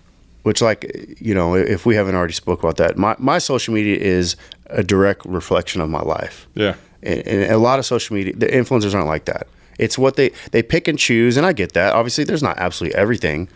[0.43, 3.97] which like you know if we haven't already spoke about that, my my social media
[3.97, 4.35] is
[4.67, 6.47] a direct reflection of my life.
[6.55, 6.75] Yeah.
[7.03, 9.47] and, and a lot of social media the influencers aren't like that.
[9.79, 11.93] It's what they they pick and choose and i get that.
[11.93, 13.49] Obviously there's not absolutely everything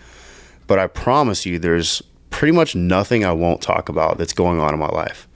[0.68, 4.74] but i promise you there's pretty much nothing i won't talk about that's going on
[4.74, 5.28] in my life.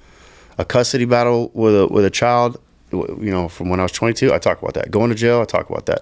[0.58, 2.60] A custody battle with a with a child
[2.92, 4.92] you know from when i was 22 i talk about that.
[4.92, 6.02] Going to jail i talk about that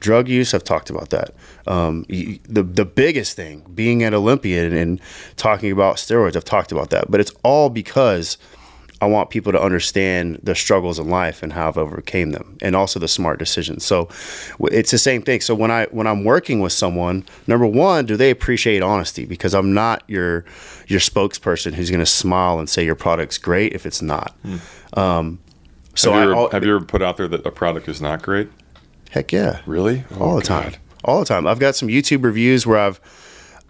[0.00, 1.34] drug use i've talked about that
[1.66, 5.00] um, the the biggest thing being at olympia and, and
[5.36, 8.38] talking about steroids i've talked about that but it's all because
[9.04, 12.74] I want people to understand the struggles in life and how I've overcame them, and
[12.74, 13.84] also the smart decisions.
[13.84, 14.08] So
[14.60, 15.42] it's the same thing.
[15.42, 19.26] So when I when I'm working with someone, number one, do they appreciate honesty?
[19.26, 20.46] Because I'm not your
[20.86, 24.34] your spokesperson who's going to smile and say your product's great if it's not.
[24.94, 25.38] Um,
[25.94, 28.00] so have, you ever, al- have you ever put out there that a product is
[28.00, 28.48] not great?
[29.14, 30.04] Heck yeah, Really?
[30.12, 31.46] Oh, all Oh, the time, all the time.
[31.46, 33.00] I've got some YouTube reviews where I've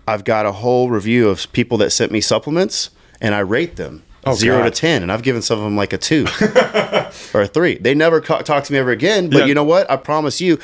[0.07, 2.91] I've got a whole review of people that sent me supplements,
[3.21, 4.65] and I rate them Oh, zero God.
[4.65, 6.27] to ten, and I've given some of them like a two
[7.35, 7.77] or a three.
[7.79, 9.31] They never talk to me ever again.
[9.31, 9.45] But Yeah.
[9.47, 9.91] you know what?
[9.91, 10.59] I promise you,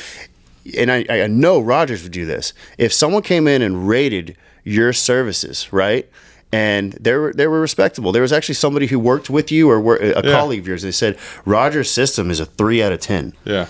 [0.77, 2.53] and I, I know Rogers would do this.
[2.79, 6.09] If someone came in and rated your services, right?
[6.53, 8.13] And they were they were respectable.
[8.13, 10.33] There was actually somebody who worked with you or were, a Yeah.
[10.39, 10.83] colleague of yours.
[10.83, 11.17] They said
[11.47, 13.33] Rogers' system is a three out of ten.
[13.45, 13.67] Yeah.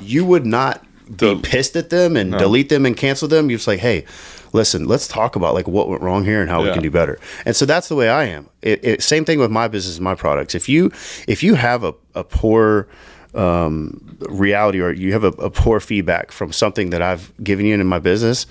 [0.00, 0.84] You would not
[1.16, 3.50] be pissed at them and delete them and cancel them.
[3.50, 4.04] You're just like, hey,
[4.52, 7.18] listen, let's talk about like what went wrong here and how we can do better.
[7.44, 8.48] And so that's the way I am.
[8.62, 10.54] It, it, same thing with my business and my products.
[10.54, 10.90] If you
[11.26, 12.88] if you have a, a poor
[13.34, 17.74] um, reality or you have a, a poor feedback from something that I've given you
[17.74, 18.46] in my business,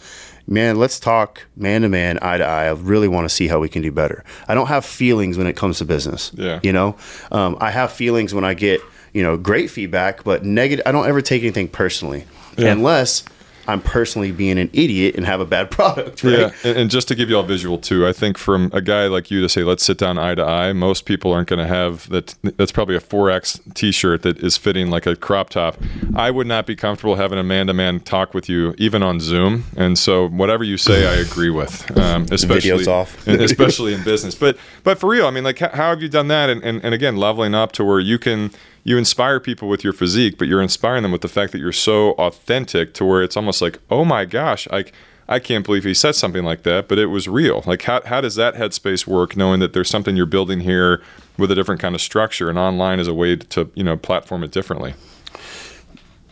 [0.47, 2.66] man, let's talk man to man, eye to eye.
[2.66, 4.24] I really want to see how we can do better.
[4.47, 6.32] I don't have feelings when it comes to business.
[6.34, 6.59] Yeah.
[6.64, 6.95] You know,
[7.32, 8.82] um, I have feelings when I get
[9.14, 10.84] you know great feedback, but negative.
[10.86, 12.26] I don't ever take anything personally
[12.57, 12.72] Yeah.
[12.72, 13.24] unless
[13.68, 16.24] I'm personally being an idiot and have a bad product.
[16.24, 16.34] Right?
[16.34, 19.05] Yeah, and, and just to give you all visual too, I think from a guy
[19.05, 21.68] like you to say, let's sit down eye to eye, most people aren't going to
[21.68, 22.34] have that.
[22.57, 25.78] That's probably a 4X t shirt that is fitting like a crop top.
[26.16, 29.20] I would not be comfortable having a man to man talk with you, even on
[29.20, 29.66] Zoom.
[29.78, 33.28] And so, whatever you say, I agree with, um, especially, Video's off.
[33.28, 34.34] and especially in business.
[34.34, 36.49] But, but for real, I mean, like, how, how have you done that?
[36.49, 38.51] And, and, and again, leveling up to where you can.
[38.84, 41.71] You inspire people with your physique, but you're inspiring them with the fact that you're
[41.71, 44.91] so authentic to where it's almost like, oh my gosh, like
[45.29, 47.63] I can't believe he said something like that, but it was real.
[47.65, 51.01] Like, how, how does that headspace work, knowing that there's something you're building here
[51.38, 54.43] with a different kind of structure, and online is a way to, you know, platform
[54.43, 54.93] it differently?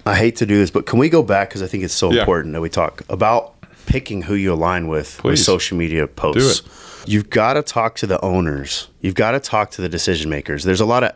[0.05, 2.11] I hate to do this, but can we go back because I think it's so
[2.11, 2.21] Yeah.
[2.21, 3.53] important that we talk about
[3.85, 6.63] picking who you align with with social media posts.
[7.05, 8.87] you've got to talk to the owners.
[9.01, 10.63] You've got to talk to the decision makers.
[10.63, 11.13] There's a lot of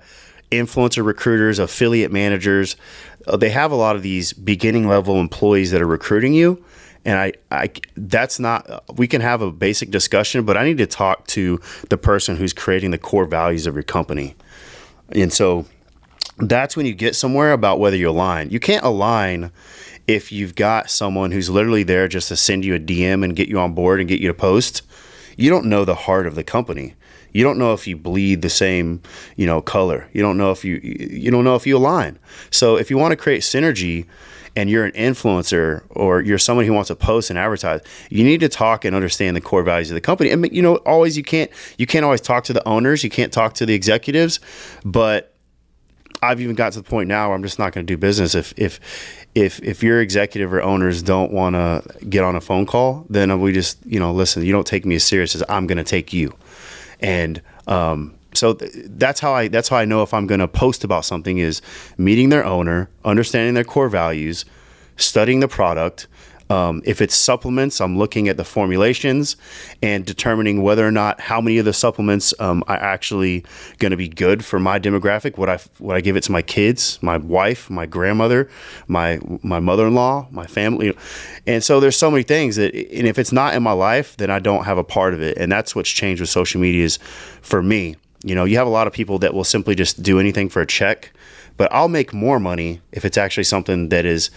[0.57, 2.75] influencer recruiters, affiliate managers.
[3.27, 6.63] Uh, they have a lot of these beginning level employees that are recruiting you.
[7.05, 10.85] And I, I, that's not, we can have a basic discussion, but I need to
[10.85, 14.35] talk to the person who's creating the core values of your company.
[15.11, 15.65] And so
[16.37, 18.49] that's when you get somewhere about whether you align.
[18.49, 19.51] You can't align
[20.07, 23.49] if you've got someone who's literally there just to send you a DM and get
[23.49, 24.81] you on board and get you to post.
[25.37, 26.95] You don't know the heart of the company.
[27.33, 29.01] You don't know if you bleed the same,
[29.35, 30.07] you know, color.
[30.13, 32.17] You don't know if you you don't know if you align.
[32.51, 34.05] So if you want to create synergy
[34.55, 38.39] and you're an influencer or you're someone who wants to post and advertise, you need
[38.41, 40.29] to talk and understand the core values of the company.
[40.29, 43.33] And you know, always you can't you can't always talk to the owners, you can't
[43.33, 44.39] talk to the executives,
[44.85, 45.33] but
[46.23, 48.33] I've even got to the point now where I'm just not going to do business
[48.33, 48.79] if if
[49.35, 53.41] if if your executive or owners don't want to get on a phone call, then
[53.41, 54.45] we just you know listen.
[54.45, 56.33] You don't take me as serious as I'm going to take you,
[57.03, 60.47] and um, so th- that's how I that's how I know if I'm going to
[60.47, 61.61] post about something is
[61.97, 64.45] meeting their owner, understanding their core values,
[64.97, 66.07] studying the product,
[66.49, 69.35] um, if it's supplements, I'm looking at the formulations
[69.81, 73.45] and determining whether or not how many of the supplements um, are actually
[73.79, 75.37] going to be good for my demographic.
[75.37, 78.49] Would I would I give it to my kids, my wife, my grandmother,
[78.87, 80.95] my my mother-in-law, my family?
[81.47, 84.29] And so there's so many things that, and if it's not in my life, then
[84.29, 85.37] I don't have a part of it.
[85.37, 86.97] And that's what's changed with social media is
[87.41, 87.95] for me.
[88.25, 90.61] You know, you have a lot of people that will simply just do anything for
[90.61, 91.11] a check,
[91.57, 94.31] but I'll make more money if it's actually something that is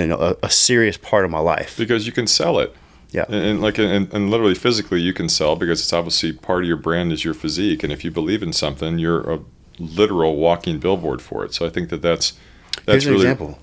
[0.00, 2.74] you know, a, a serious part of my life because you can sell it.
[3.10, 3.26] Yeah.
[3.28, 6.68] And, and like, and, and, literally physically, you can sell because it's obviously part of
[6.68, 7.84] your brand is your physique.
[7.84, 9.40] And if you believe in something, you're a
[9.78, 11.54] literal walking billboard for it.
[11.54, 12.32] So I think that that's,
[12.84, 13.58] that's Here's an really, example.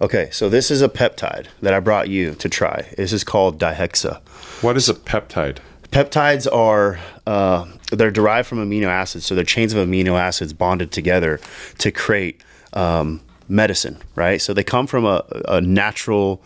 [0.00, 0.28] Okay.
[0.30, 2.88] So this is a peptide that I brought you to try.
[2.96, 4.20] This is called Dihexa.
[4.62, 5.58] What is a peptide?
[5.90, 9.26] Peptides are, uh, they're derived from amino acids.
[9.26, 11.40] So they're chains of amino acids bonded together
[11.78, 12.42] to create,
[12.74, 14.40] um, medicine, right?
[14.40, 16.42] So they come from a, a natural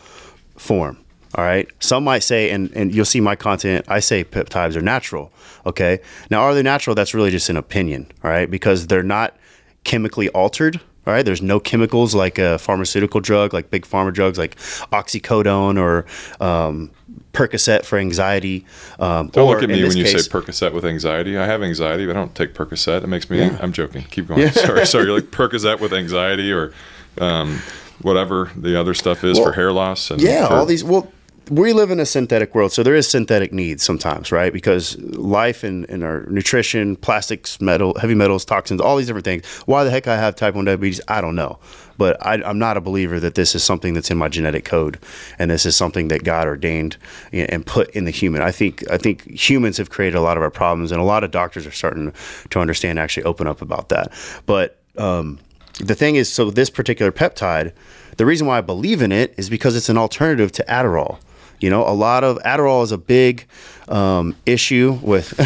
[0.56, 0.98] form.
[1.34, 1.68] All right.
[1.80, 5.30] Some might say, and, and you'll see my content, I say peptides are natural.
[5.66, 6.00] Okay.
[6.30, 6.94] Now, are they natural?
[6.96, 8.10] That's really just an opinion.
[8.24, 8.50] All right.
[8.50, 9.36] Because they're not
[9.84, 10.80] chemically altered.
[11.08, 11.24] All right.
[11.24, 14.56] There's no chemicals like a pharmaceutical drug, like big pharma drugs like
[14.92, 16.04] oxycodone or
[16.44, 16.90] um,
[17.32, 18.66] Percocet for anxiety.
[18.98, 21.38] Um, don't look at me when you case, say Percocet with anxiety.
[21.38, 23.04] I have anxiety, but I don't take Percocet.
[23.04, 23.38] It makes me.
[23.38, 23.56] Yeah.
[23.58, 24.02] I'm joking.
[24.04, 24.40] Keep going.
[24.40, 24.50] Yeah.
[24.50, 25.06] sorry, sorry.
[25.06, 26.74] You're like Percocet with anxiety or
[27.16, 27.58] um,
[28.02, 30.10] whatever the other stuff is well, for hair loss.
[30.10, 30.84] And yeah, for, all these.
[30.84, 31.10] Well,
[31.50, 34.52] we live in a synthetic world, so there is synthetic needs sometimes, right?
[34.52, 39.46] Because life and, and our nutrition, plastics, metal, heavy metals, toxins, all these different things.
[39.66, 41.58] Why the heck I have type 1 diabetes, I don't know.
[41.96, 44.98] But I, am not a believer that this is something that's in my genetic code,
[45.38, 46.96] and this is something that God ordained
[47.32, 48.40] and put in the human.
[48.40, 51.24] I think I think humans have created a lot of our problems, and a lot
[51.24, 52.12] of doctors are starting
[52.50, 54.12] to understand, actually open up about that.
[54.46, 55.40] But um,
[55.80, 57.72] the thing is, so this particular peptide,
[58.16, 61.18] the reason why I believe in it is because it's an alternative to Adderall.
[61.60, 63.46] You know, a lot of Adderall is a big
[63.88, 65.34] um, issue with.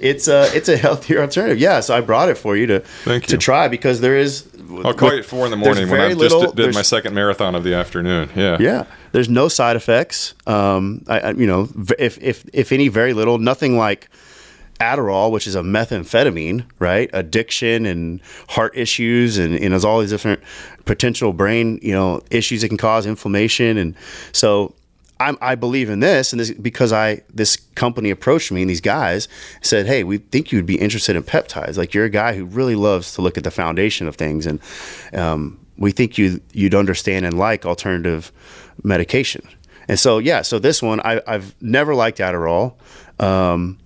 [0.00, 1.58] it's a it's a healthier alternative.
[1.58, 3.20] Yeah, so I brought it for you to you.
[3.20, 4.48] to try because there is.
[4.84, 7.14] I'll call you at four in the morning when I just little, did my second
[7.14, 8.30] marathon of the afternoon.
[8.34, 8.84] Yeah, yeah.
[9.12, 10.34] There's no side effects.
[10.46, 11.68] Um, I, I, you know,
[11.98, 13.38] if if if any, very little.
[13.38, 14.10] Nothing like
[14.78, 17.08] Adderall, which is a methamphetamine, right?
[17.12, 20.40] Addiction and heart issues, and you know, all these different
[20.84, 23.94] potential brain, you know, issues it can cause, inflammation, and
[24.32, 24.74] so
[25.18, 28.82] I'm, I believe in this, and this because I this company approached me and these
[28.82, 29.28] guys
[29.62, 31.78] said, "Hey, we think you'd be interested in peptides.
[31.78, 34.60] Like you're a guy who really loves to look at the foundation of things, and
[35.14, 38.30] um, we think you you'd understand and like alternative
[38.82, 39.48] medication."
[39.88, 42.74] And so, yeah, so this one I, have never liked Adderall.
[43.20, 43.78] Um,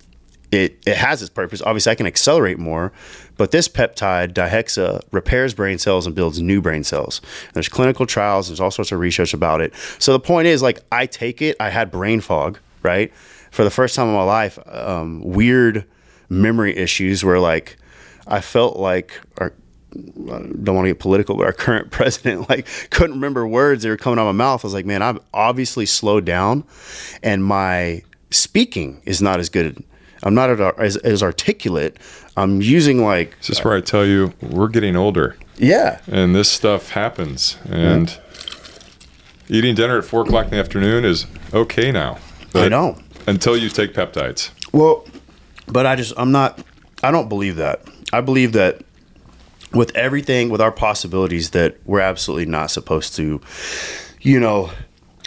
[0.51, 1.61] it, it has its purpose.
[1.61, 2.91] Obviously, I can accelerate more,
[3.37, 7.21] but this peptide, dihexa, repairs brain cells and builds new brain cells.
[7.45, 9.73] And there's clinical trials, there's all sorts of research about it.
[9.97, 13.13] So the point is, like, I take it, I had brain fog, right?
[13.51, 15.85] For the first time in my life, um, weird
[16.29, 17.77] memory issues where, like,
[18.27, 19.53] I felt like our
[19.93, 23.89] I don't want to get political, but our current president like couldn't remember words that
[23.89, 24.63] were coming out of my mouth.
[24.63, 26.63] I was like, man, I've obviously slowed down,
[27.21, 29.83] and my speaking is not as good
[30.23, 30.49] I'm not
[30.79, 31.97] as, as articulate.
[32.37, 33.37] I'm using like.
[33.39, 35.35] This is where I tell you we're getting older.
[35.57, 35.99] Yeah.
[36.07, 37.57] And this stuff happens.
[37.65, 38.17] And
[39.49, 42.17] eating dinner at four o'clock in the afternoon is okay now.
[42.53, 42.97] I know.
[43.27, 44.51] Until you take peptides.
[44.71, 45.05] Well,
[45.67, 46.63] but I just, I'm not,
[47.03, 47.81] I don't believe that.
[48.13, 48.81] I believe that
[49.73, 53.39] with everything, with our possibilities, that we're absolutely not supposed to,
[54.19, 54.71] you know,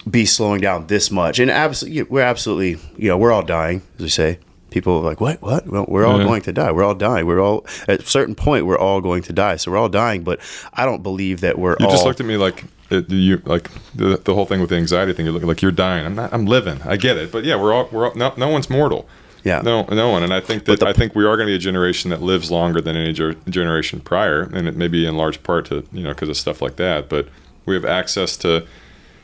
[0.08, 1.38] be slowing down this much.
[1.38, 4.38] And absolutely, we're absolutely, you know, we're all dying, as we say.
[4.74, 5.40] People are like, what?
[5.40, 5.68] What?
[5.68, 6.24] Well, we're all Yeah.
[6.26, 6.72] going to die.
[6.72, 7.26] We're all dying.
[7.26, 8.66] We're all at a certain point.
[8.66, 9.54] We're all going to die.
[9.54, 10.24] So we're all dying.
[10.24, 10.40] But
[10.72, 11.92] I don't believe that we're You all.
[11.92, 15.12] just looked at me like it, you like the, the whole thing with the anxiety
[15.12, 15.26] thing.
[15.26, 16.04] You're looking like you're dying.
[16.04, 16.32] I'm not.
[16.34, 16.80] I'm living.
[16.84, 17.30] I get it.
[17.30, 19.06] But yeah, we're all we're all, no, no one's mortal.
[19.44, 19.60] Yeah.
[19.62, 20.24] No, no one.
[20.24, 22.20] And I think that the- I think we are going to be a generation that
[22.20, 25.84] lives longer than any ger- generation prior, and it may be in large part to
[25.92, 27.08] you know because of stuff like that.
[27.08, 27.28] But
[27.64, 28.66] we have access to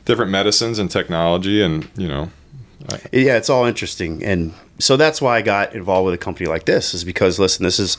[0.05, 2.30] different medicines and technology, and you know,
[3.12, 4.24] yeah, it's all interesting.
[4.24, 7.64] And so that's why I got involved with a company like this, is because, listen,
[7.64, 7.98] this is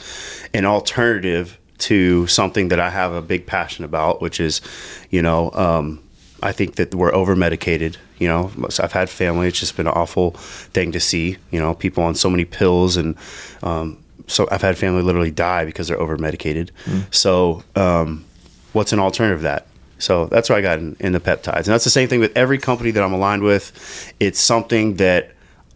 [0.54, 4.62] an alternative to something that I have a big passion about, which is,
[5.10, 6.02] you know, um,
[6.44, 7.98] I think that we're over medicated.
[8.18, 9.48] You know, I've had family.
[9.48, 11.38] It's just been an awful thing to see.
[11.52, 13.16] You know, people on so many pills, and
[13.64, 16.72] um, so I've had family literally die because they're over medicated.
[17.12, 18.26] So, um,
[18.74, 19.68] what's an alternative to that?
[20.02, 22.36] So that's why I got in, in the peptides, and that's the same thing with
[22.36, 24.14] every company that I'm aligned with.
[24.20, 25.32] It's something that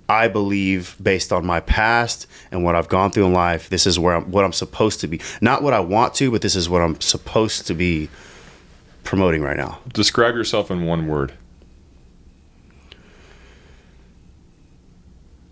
[0.07, 3.97] I believe, based on my past and what I've gone through in life, this is
[3.97, 5.21] where I'm, what I'm supposed to be.
[5.41, 8.09] Not what I want to, but this is what I'm supposed to be
[9.03, 9.79] promoting right now.
[9.93, 11.33] describe yourself in one word.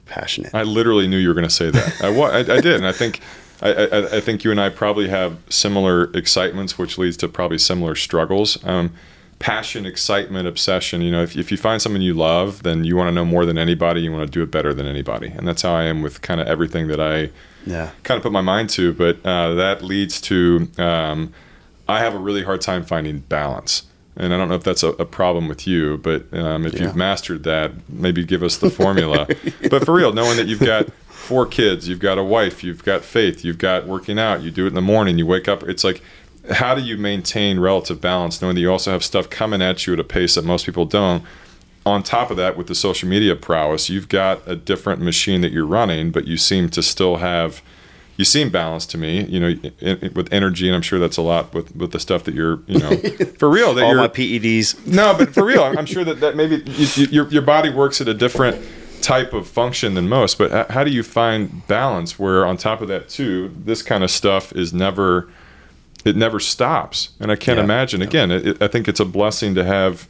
[0.05, 0.53] Passionate.
[0.53, 2.03] I literally knew you were going to say that.
[2.03, 3.19] I, I, I did, and I think
[3.64, 7.57] I, I, I think you and I probably have similar excitements, which leads to probably
[7.57, 8.64] similar struggles.
[8.66, 8.91] Um,
[9.39, 11.01] passion, excitement, obsession.
[11.01, 13.45] You know, if, if you find something you love, then you want to know more
[13.45, 14.01] than anybody.
[14.01, 16.39] You want to do it better than anybody, and that's how I am with kind
[16.39, 17.30] of everything that I
[17.66, 17.89] Yeah.
[18.03, 18.93] kind of put my mind to.
[18.93, 21.34] But uh, that leads to um,
[21.88, 23.84] I have a really hard time finding balance.
[24.16, 26.84] And I don't know if that's a, a problem with you, but um, if Yeah.
[26.84, 29.28] you've mastered that, maybe give us the formula.
[29.72, 30.88] But for real, knowing that you've got
[31.24, 34.65] four kids, you've got a wife, you've got faith, you've got working out, you do
[34.65, 35.63] it in the morning, you wake up.
[35.63, 36.01] It's like,
[36.51, 39.93] how do you maintain relative balance knowing that you also have stuff coming at you
[39.93, 41.24] at a pace that most people don't?
[41.86, 45.51] On top of that, with the social media prowess, you've got a different machine that
[45.51, 47.61] you're running, but you seem to still have
[48.15, 49.47] you seem balanced to me, you know,
[49.80, 52.36] in, in- with energy, and I'm sure that's a lot with, with the stuff that
[52.36, 52.95] you're, you know,
[53.39, 53.74] for real.
[53.74, 54.86] That All you're, my PEDs.
[54.86, 57.69] no, but for real, I'm, I'm sure that, that maybe you, you, your your body
[57.71, 58.63] works at a different
[59.03, 60.37] type of function than most.
[60.37, 62.17] But how do you find balance?
[62.17, 65.29] Where on top of that too, this kind of stuff is never,
[66.05, 67.65] it never stops, and I can't Yeah.
[67.65, 68.01] imagine.
[68.01, 70.07] Again, it, I think it's a blessing to have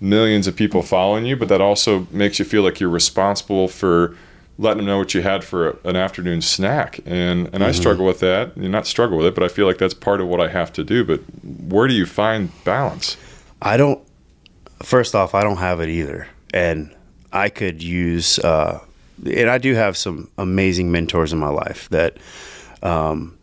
[0.00, 4.14] millions of people following you, but that also makes you feel like you're responsible for
[4.58, 7.00] letting them know what you had for a, an afternoon snack.
[7.06, 7.80] And and I mm-hmm.
[7.80, 8.56] struggle with that.
[8.56, 10.72] You not struggle with it, but I feel like that's part of what I have
[10.74, 11.04] to do.
[11.04, 13.16] But where do you find balance?
[13.62, 14.00] I don't.
[14.82, 16.94] First off, I don't have it either, and
[17.34, 18.38] I could use.
[18.38, 18.80] Uh,
[19.24, 22.16] and I do have some amazing mentors in my life that
[22.82, 23.38] um,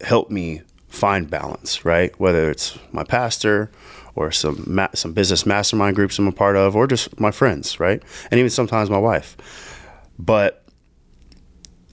[0.00, 1.84] help me find balance.
[1.84, 3.70] Right, whether it's my pastor
[4.14, 7.78] or some ma- some business mastermind groups I'm a part of, or just my friends.
[7.78, 9.36] Right, and even sometimes my wife.
[10.18, 10.64] But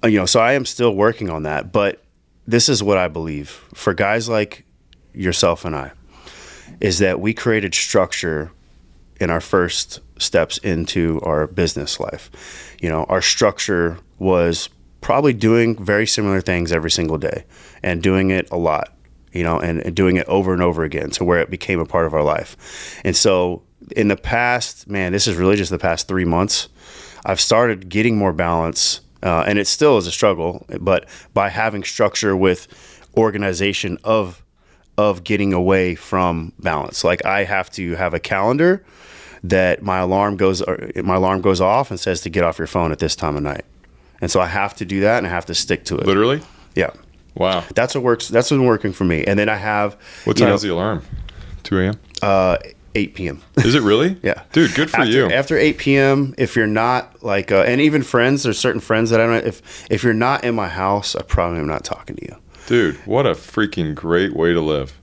[0.03, 1.71] uh, you know, so I am still working on that.
[1.71, 2.01] But
[2.47, 4.65] this is what I believe for guys like
[5.13, 5.91] yourself and I
[6.79, 8.51] is that we created structure
[9.19, 12.29] in our first steps into our business life.
[12.81, 14.69] You know, our structure was
[15.01, 17.45] probably doing very similar things every single day
[17.83, 18.93] and doing it a lot,
[19.31, 21.85] you know, and, and doing it over and over again to where it became a
[21.85, 22.99] part of our life.
[23.05, 23.63] And so
[23.95, 26.69] in the past, man, this is really just the past three months,
[27.25, 29.01] I've started getting more balance.
[29.21, 32.69] Uh, and it still is a struggle, but by having structure with
[33.17, 34.41] organization of
[34.99, 37.05] of getting away from balance.
[37.05, 38.83] Like I have to have a calendar
[39.45, 42.67] that my alarm goes or my alarm goes off and says to get off your
[42.67, 43.63] phone at this time of night.
[44.19, 46.05] And so I have to do that and I have to stick to it.
[46.05, 46.41] Literally?
[46.75, 46.89] Yeah.
[47.35, 47.63] Wow.
[47.73, 49.23] That's what works that's what's working for me.
[49.23, 49.95] And then I have
[50.25, 51.03] What time know, is the alarm?
[51.63, 51.99] 2 a.m.
[52.21, 52.57] uh
[52.95, 53.41] 8 p.m.
[53.57, 54.17] Is it really?
[54.23, 54.43] Yeah.
[54.51, 55.31] Dude, good for after, you.
[55.31, 59.21] After 8 p.m., if you're not like, uh, and even friends, there's certain friends that
[59.21, 59.45] I don't.
[59.47, 62.35] If if you're not in my house, I probably am not talking to you.
[62.69, 64.93] Dude, what a freaking great way to live.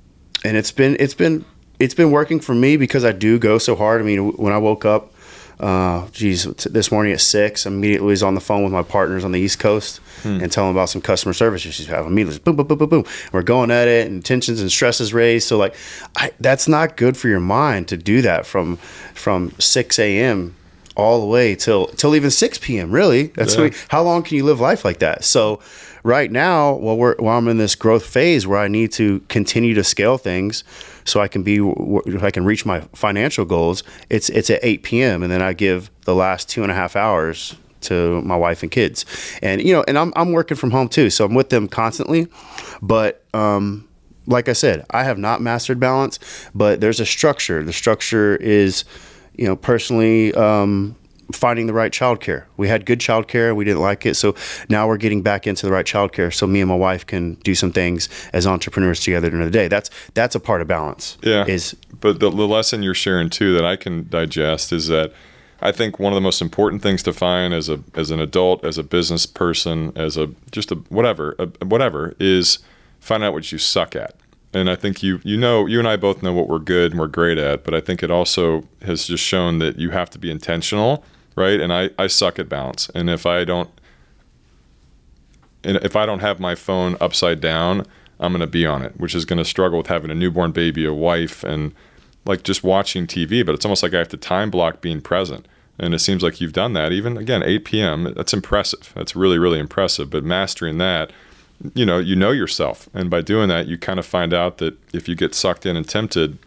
[0.44, 1.44] and it's been it's been
[1.80, 4.00] it's been working for me because I do go so hard.
[4.00, 5.12] I mean, when I woke up,
[5.58, 8.82] uh, geez, t- this morning at six, I immediately was on the phone with my
[8.84, 11.86] partners on the East Coast and telling them about some customer service issues.
[11.88, 13.04] have immediately boom, boom, boom, boom, boom.
[13.32, 15.48] We're going at it, and tensions and stresses raised.
[15.48, 15.74] So like,
[16.16, 18.76] I, that's not good for your mind to do that from
[19.14, 20.54] from six a.m.
[20.96, 22.90] all the way till till even six p.m.
[22.90, 23.64] Really, that's Yeah.
[23.64, 25.24] we- how long can you live life like that?
[25.24, 25.60] So
[26.02, 29.74] right now, while we're while I'm in this growth phase where I need to continue
[29.74, 30.64] to scale things,
[31.04, 31.56] so I can be
[32.06, 35.22] if I can reach my financial goals, it's it's at 8 p.m.
[35.22, 38.72] and then I give the last two and a half hours to my wife and
[38.72, 39.04] kids,
[39.42, 42.26] and you know, and I'm I'm working from home too, so I'm with them constantly,
[42.82, 43.84] but um.
[44.28, 46.18] Like I said, I have not mastered balance,
[46.52, 47.62] but there's a structure.
[47.62, 48.82] The structure is
[49.36, 50.96] you know, personally, um,
[51.32, 52.44] finding the right childcare.
[52.56, 54.34] We had good childcare, we didn't like it, so
[54.68, 57.54] now we're getting back into the right childcare, so me and my wife can do
[57.54, 59.68] some things as entrepreneurs together during the day.
[59.68, 61.18] That's that's a part of balance.
[61.22, 61.44] Yeah.
[61.46, 65.12] Is But the, the lesson you're sharing too that I can digest is that
[65.60, 68.64] I think one of the most important things to find as a as an adult,
[68.64, 72.58] as a business person, as a just a whatever, a, whatever is
[73.00, 74.14] find out what you suck at.
[74.56, 76.98] And I think you you know you and I both know what we're good and
[76.98, 80.18] we're great at, but I think it also has just shown that you have to
[80.18, 81.04] be intentional,
[81.34, 81.60] right?
[81.60, 83.68] And I I suck at balance, and if I don't
[85.62, 87.84] and if I don't have my phone upside down,
[88.18, 90.52] I'm going to be on it, which is going to struggle with having a newborn
[90.52, 91.74] baby, a wife, and
[92.24, 93.44] like just watching TV.
[93.44, 95.46] But it's almost like I have to time block being present.
[95.78, 96.92] And it seems like you've done that.
[96.92, 98.14] Even again, 8 p.m.
[98.16, 98.92] That's impressive.
[98.94, 100.08] That's really, really impressive.
[100.08, 101.10] But mastering that,
[101.74, 104.76] you know, you know yourself, and by doing that, you kind of find out that
[104.92, 106.38] if you get sucked in and tempted,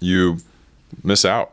[0.00, 0.38] you
[1.02, 1.52] miss out.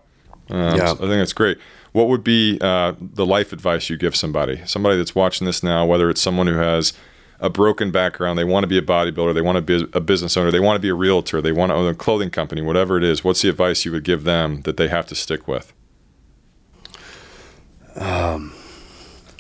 [0.49, 0.88] Um, Yeah.
[0.88, 1.57] so I think that's great.
[1.93, 4.62] What would be uh, the life advice you give somebody?
[4.66, 6.93] Somebody that's watching this now, whether it's someone who has
[7.39, 10.38] a broken background, they want to be a bodybuilder, they want to be a business
[10.38, 12.97] owner, they want to be a realtor, they want to own a clothing company, whatever
[12.97, 13.24] it is.
[13.24, 15.74] What's the advice you would give them that they have to stick with?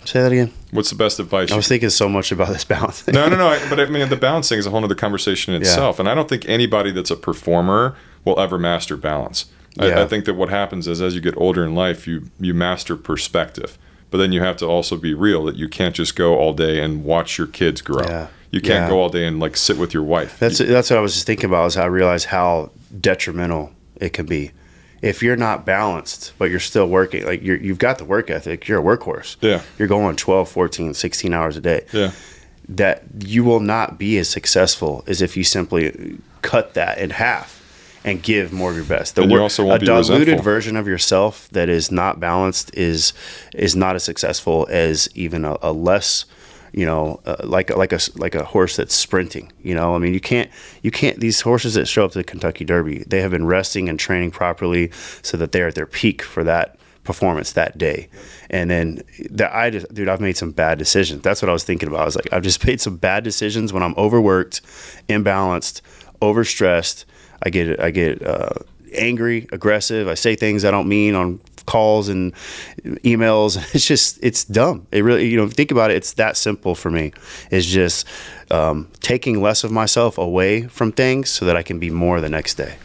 [0.05, 0.51] Say that again.
[0.71, 1.51] What's the best advice?
[1.51, 3.07] I was thinking so much about this balance.
[3.07, 3.47] no, no, no.
[3.47, 5.99] I- But I mean, the balancing is a whole other conversation in itself.
[5.99, 7.95] And I don't think anybody that's a performer
[8.25, 9.45] will ever master balance.
[9.79, 10.01] I, Yeah.
[10.01, 12.95] I think that what happens is as you get older in life, you you master
[12.95, 13.77] perspective.
[14.09, 16.81] But then you have to also be real that you can't just go all day
[16.83, 18.03] and watch your kids grow.
[18.05, 18.27] Yeah.
[18.51, 18.89] You can't Yeah.
[18.89, 20.37] go all day and like sit with your wife.
[20.39, 21.67] That's that's what I was just thinking about.
[21.67, 24.51] Is I realized how detrimental it can be
[25.01, 27.25] if you're not balanced, but you're still working.
[27.25, 28.67] Like you're, you've got the work ethic.
[28.67, 29.35] You're a workhorse.
[29.41, 29.61] Yeah.
[29.79, 31.85] You're going 12, 14, 16 hours a day.
[31.91, 32.11] yeah.
[32.69, 37.57] That you will not be as successful as if you simply cut that in half
[38.05, 39.15] and give more of your best.
[39.15, 40.43] The And you wor- also won't a diluted resentful.
[40.43, 43.13] version of yourself that is not balanced is
[43.53, 46.25] is not as successful as even a, a less
[46.73, 49.95] you know uh, like like a like a horse that's sprinting you know?
[49.95, 50.49] I mean you can't
[50.81, 53.89] you can't these horses that show up to the kentucky derby they have been resting
[53.89, 54.91] and training properly
[55.21, 58.07] so that they're at their peak for that performance that day.
[58.49, 61.21] And then that i just dude i've made some bad decisions.
[61.21, 62.01] That's what i was thinking about.
[62.01, 64.61] I was like i've just made some bad decisions when i'm overworked
[65.07, 65.81] imbalanced
[66.21, 67.05] overstressed.
[67.43, 68.53] I get i get uh,
[68.93, 70.07] angry aggressive.
[70.07, 72.33] I say things i don't mean on calls and
[73.03, 73.57] emails.
[73.75, 74.87] It's just it's dumb.
[74.91, 77.11] It really you know think about it it's that simple for me.
[77.49, 78.05] It's just
[78.51, 82.29] um, taking less of myself away from things so that i can be more the
[82.29, 82.75] next day.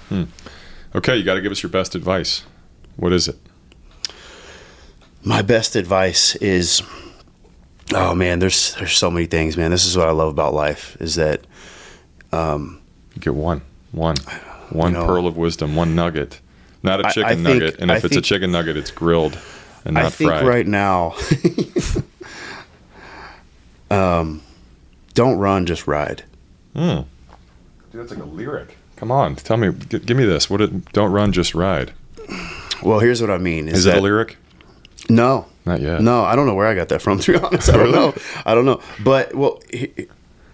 [0.94, 2.44] Okay, you got to give us your best advice.
[2.96, 3.36] What is it?
[5.24, 6.82] my best advice is
[7.92, 9.70] oh man there's there's so many things man.
[9.72, 11.40] This is what i love about life is that
[12.32, 12.80] Um,
[13.14, 13.62] You get one,
[13.92, 14.16] one,
[14.70, 16.40] one You know, pearl of wisdom, one nugget.
[16.86, 19.38] Not a chicken think- nugget, and I if it's a chicken nugget, it's grilled
[19.84, 20.06] and not fried.
[20.06, 20.46] i think fried.
[20.46, 21.14] right now
[23.90, 24.42] um,
[25.14, 26.24] don't run just ride
[26.74, 27.04] Dude,
[27.92, 28.76] that's like a lyric.
[28.96, 30.50] Come on, tell me, g- give me this.
[30.50, 30.60] What?
[30.60, 31.92] It, don't run, just ride.
[32.82, 34.36] well here's what i mean is, Is that it a lyric?
[35.08, 36.02] no Not yet.
[36.02, 37.18] No, I don't know where I got that from.
[37.20, 38.14] To be honest, I don't know.
[38.44, 38.80] I don't know.
[39.04, 40.08] But well, he-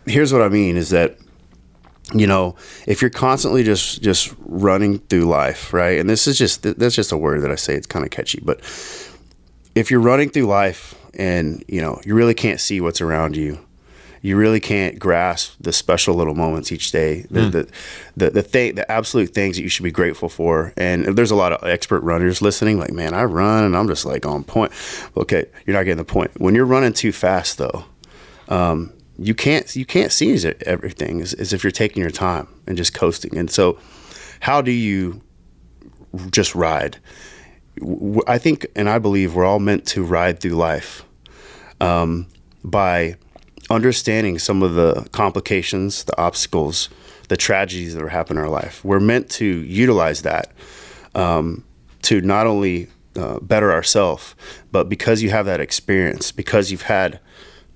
[0.06, 1.16] here's what I mean: is that
[2.14, 5.98] you know, if you're constantly just just running through life, right?
[5.98, 7.74] And this is just that's just a word that I say.
[7.74, 8.60] It's kind of catchy, but
[9.74, 13.58] if you're running through life and you know you really can't see what's around you.
[14.24, 17.68] You really can't grasp the special little moments each day, the the
[18.16, 20.72] the, the thing, the absolute things that you should be grateful for.
[20.76, 24.06] And there's a lot of expert runners listening, like, man, I run and I'm just
[24.06, 24.70] like on point.
[25.16, 26.40] Okay, you're not getting the point.
[26.40, 27.84] When you're running too fast, though,
[28.48, 28.92] um,
[29.22, 30.32] you can't you can't see
[30.66, 33.36] everything as, if you're taking your time and just coasting.
[33.36, 33.78] And so,
[34.40, 35.22] how do you
[36.30, 36.98] just ride?
[38.26, 41.04] I think and I believe we're all meant to ride through life
[41.80, 42.26] um,
[42.62, 43.16] by
[43.70, 46.88] understanding some of the complications, the obstacles,
[47.28, 48.84] the tragedies that are happening in our life.
[48.84, 50.52] We're meant to utilize that
[51.14, 51.64] um,
[52.02, 54.34] to not only uh, better ourselves,
[54.70, 57.20] but because you have that experience, because you've had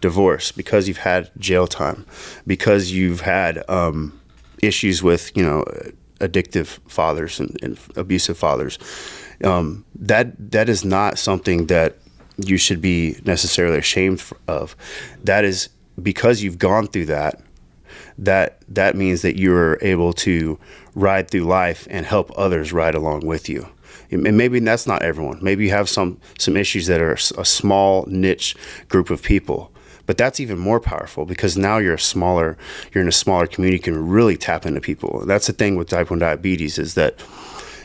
[0.00, 2.06] divorce, because you've had jail time,
[2.46, 4.18] because you've had um,
[4.62, 5.64] issues with you know
[6.20, 8.78] addictive fathers and, and abusive fathers.
[9.44, 11.96] Um, that that is not something that
[12.38, 14.76] you should be necessarily ashamed of.
[15.24, 15.68] That is
[16.02, 17.40] because you've gone through that.
[18.18, 20.58] That that means that you're able to
[20.94, 23.68] ride through life and help others ride along with you.
[24.10, 25.38] And maybe that's not everyone.
[25.42, 28.56] Maybe you have some some issues that are a small niche
[28.88, 29.72] group of people.
[30.06, 32.56] But that's even more powerful because now you're a smaller,
[32.92, 33.78] you're in a smaller community.
[33.82, 35.24] Can really tap into people.
[35.26, 37.22] That's the thing with type one diabetes is that,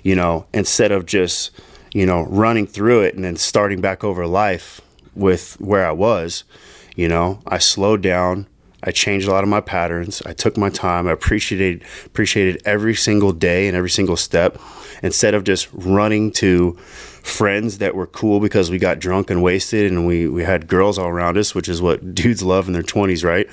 [0.04, 1.52] you know, instead of just
[1.94, 4.82] you know, running through it and then starting back over life
[5.16, 6.44] with where I was,
[6.96, 8.48] you know, I slowed down.
[8.84, 10.22] I changed a lot of my patterns.
[10.26, 11.08] I took my time.
[11.08, 14.60] I appreciated appreciated every single day and every single step
[15.04, 16.78] instead of just running to
[17.24, 20.98] friends that were cool because we got drunk and wasted and we, we had girls
[20.98, 23.48] all around us, which is what dudes love in their 20s, right?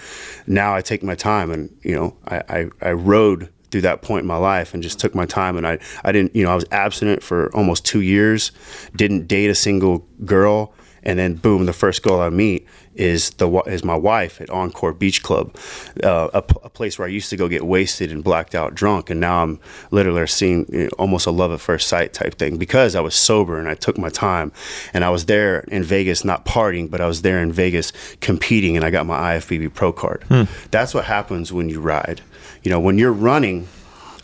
[0.47, 4.23] Now I take my time and, you know, I, I, I rode through that point
[4.23, 6.55] in my life and just took my time and I, I didn't, you know, I
[6.55, 8.53] was abstinent for almost two years,
[8.97, 10.73] didn't date a single girl.
[11.03, 12.67] And then boom, the first girl I meet
[12.99, 15.57] is the is my wife at Encore Beach Club,
[16.03, 19.09] uh, a, a, place where I used to go get wasted and blacked out drunk,
[19.11, 22.57] and now I'm literally seeing you know, almost a love at first sight type thing
[22.57, 24.53] because I was sober and I took my time,
[24.93, 28.77] and I was there in Vegas not partying, but I was there in Vegas competing,
[28.77, 30.25] and I got my IFBB Pro card.
[30.29, 30.45] Hmm.
[30.71, 32.21] That's what happens when you ride.
[32.63, 33.69] You know, when you're running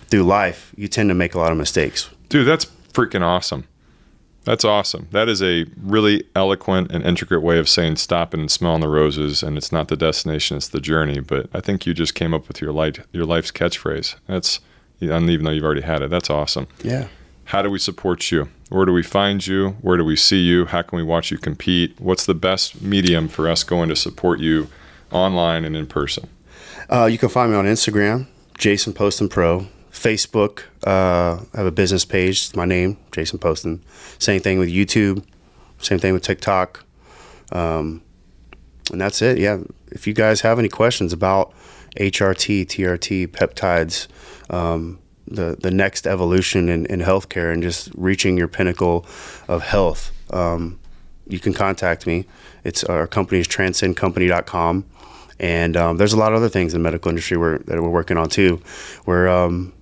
[0.08, 2.10] through life, you tend to make a lot of mistakes.
[2.28, 3.66] Dude, that's freaking awesome.
[4.44, 5.08] That's awesome.
[5.10, 9.42] That is a really eloquent and intricate way of saying stopping and smelling the roses,
[9.42, 11.20] and it's not the destination, it's the journey.
[11.20, 14.16] But I think you just came up with your life, your life's catchphrase.
[14.26, 14.60] That's,
[15.00, 16.66] and even though you've already had it, that's awesome.
[16.82, 17.08] Yeah.
[17.46, 18.48] How do we support you?
[18.70, 19.76] Where do we find you?
[19.82, 20.66] Where do we see you?
[20.66, 21.98] How can we watch you compete?
[22.00, 24.68] What's the best medium for us going to support you
[25.12, 26.28] online and in person?
[26.90, 28.26] Uh, you can find me on Instagram,
[28.58, 29.66] Jason Poston Pro.
[30.04, 32.54] Facebook, uh, I have a business page.
[32.54, 33.82] My name, Jason Poston.
[34.18, 35.24] Same thing with YouTube.
[35.78, 36.84] Same thing with TikTok.
[37.52, 38.02] Um,
[38.92, 39.38] and that's it.
[39.38, 39.60] Yeah.
[39.92, 41.54] If you guys have any questions about
[41.96, 44.08] HRT, TRT, peptides,
[44.50, 49.06] um, the the next evolution in, in healthcare and just reaching your pinnacle
[49.48, 50.78] of health, um,
[51.26, 52.26] you can contact me.
[52.62, 54.84] It's our company is transcendcompany.com.
[55.40, 57.88] And um, there's a lot of other things in the medical industry we're, that we're
[57.88, 58.60] working on too.
[59.04, 59.73] We're um,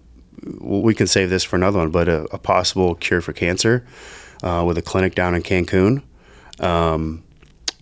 [0.61, 3.85] we can save this for another one, but a, a possible cure for cancer
[4.43, 6.03] uh, with a clinic down in Cancun.
[6.61, 7.23] Um,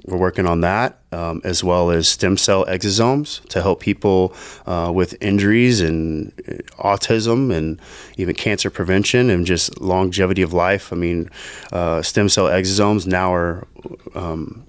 [0.07, 4.35] we're working on that, um, as well as stem cell exosomes to help people
[4.67, 6.53] uh, with injuries and uh,
[6.83, 7.81] autism and
[8.17, 10.93] even cancer prevention and just longevity of life.
[10.93, 11.29] I mean,
[11.73, 13.67] uh, stem cell exosomes now are
[14.15, 14.65] um,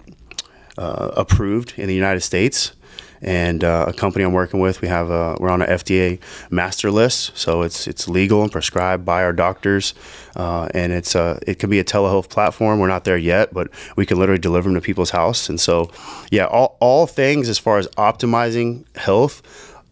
[0.77, 2.73] uh, approved in the United States
[3.21, 6.19] and uh, a company I'm working with, we have a, we're on an FDA
[6.49, 9.93] master list, so it's it's legal and prescribed by our doctors,
[10.35, 12.79] uh, and it's a, it can be a telehealth platform.
[12.79, 15.91] We're not there yet, but we can literally deliver them to people's house, and so
[16.31, 19.41] yeah, all all things as far as optimizing health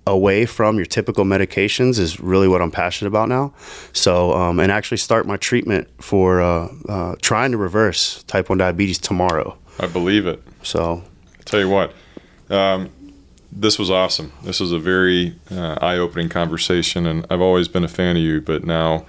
[0.10, 3.54] away from your typical medications is really what I'm passionate about now.
[3.94, 8.58] So, um, and actually start my treatment for uh, uh, trying to reverse type 1
[8.58, 9.58] diabetes tomorrow.
[9.80, 10.42] I believe it.
[10.64, 11.04] So,
[11.38, 11.94] I'll tell you what,
[12.50, 12.90] um,
[13.52, 14.32] this was awesome.
[14.44, 18.42] This was a very uh, eye-opening conversation, and I've always been a fan of you,
[18.42, 19.06] but now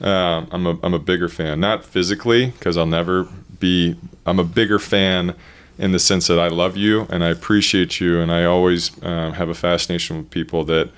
[0.00, 1.60] uh, I'm a I'm a bigger fan.
[1.60, 3.96] Not physically, because I'll never be.
[4.26, 5.34] I'm a bigger fan
[5.78, 9.32] in the sense that I love you and I appreciate you, and I always uh,
[9.32, 10.90] have a fascination with people that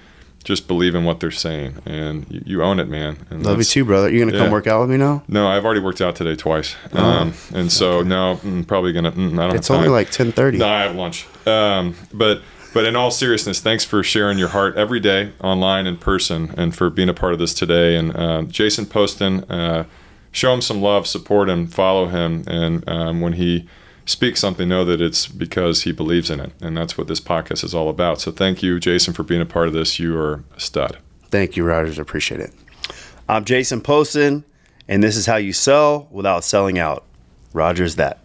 [0.43, 3.19] just believe in what they're saying, and you, you own it, man.
[3.29, 4.09] And Love you too, brother.
[4.11, 4.45] You're gonna yeah.
[4.45, 5.23] come work out with me now?
[5.29, 6.99] No, I've already worked out today twice, oh.
[6.99, 8.09] um, and so okay.
[8.09, 9.13] now I'm probably gonna.
[9.13, 9.57] Mm, I don't.
[9.57, 10.59] It's only like ten thirty.
[10.59, 11.27] No, I have lunch.
[11.47, 12.41] Um, but
[12.73, 16.75] but in all seriousness, thanks for sharing your heart every day, online, in person, and
[16.75, 17.97] for being a part of this today.
[17.97, 19.85] And uh, Jason Poston, uh,
[20.33, 23.69] show him some love, support him, follow him, and um, when he
[24.07, 27.65] speaks something, know that it's because he believes in it, and that's what this podcast
[27.65, 28.21] is all about.
[28.21, 29.99] So thank you, Jason, for being a part of this.
[29.99, 30.99] You are a stud.
[31.31, 31.99] Thank you, Rogers.
[31.99, 32.53] I appreciate it.
[33.29, 34.45] I'm Jason Poston,
[34.89, 37.05] and this is how you sell without selling out.
[37.53, 38.20] Rogers, that.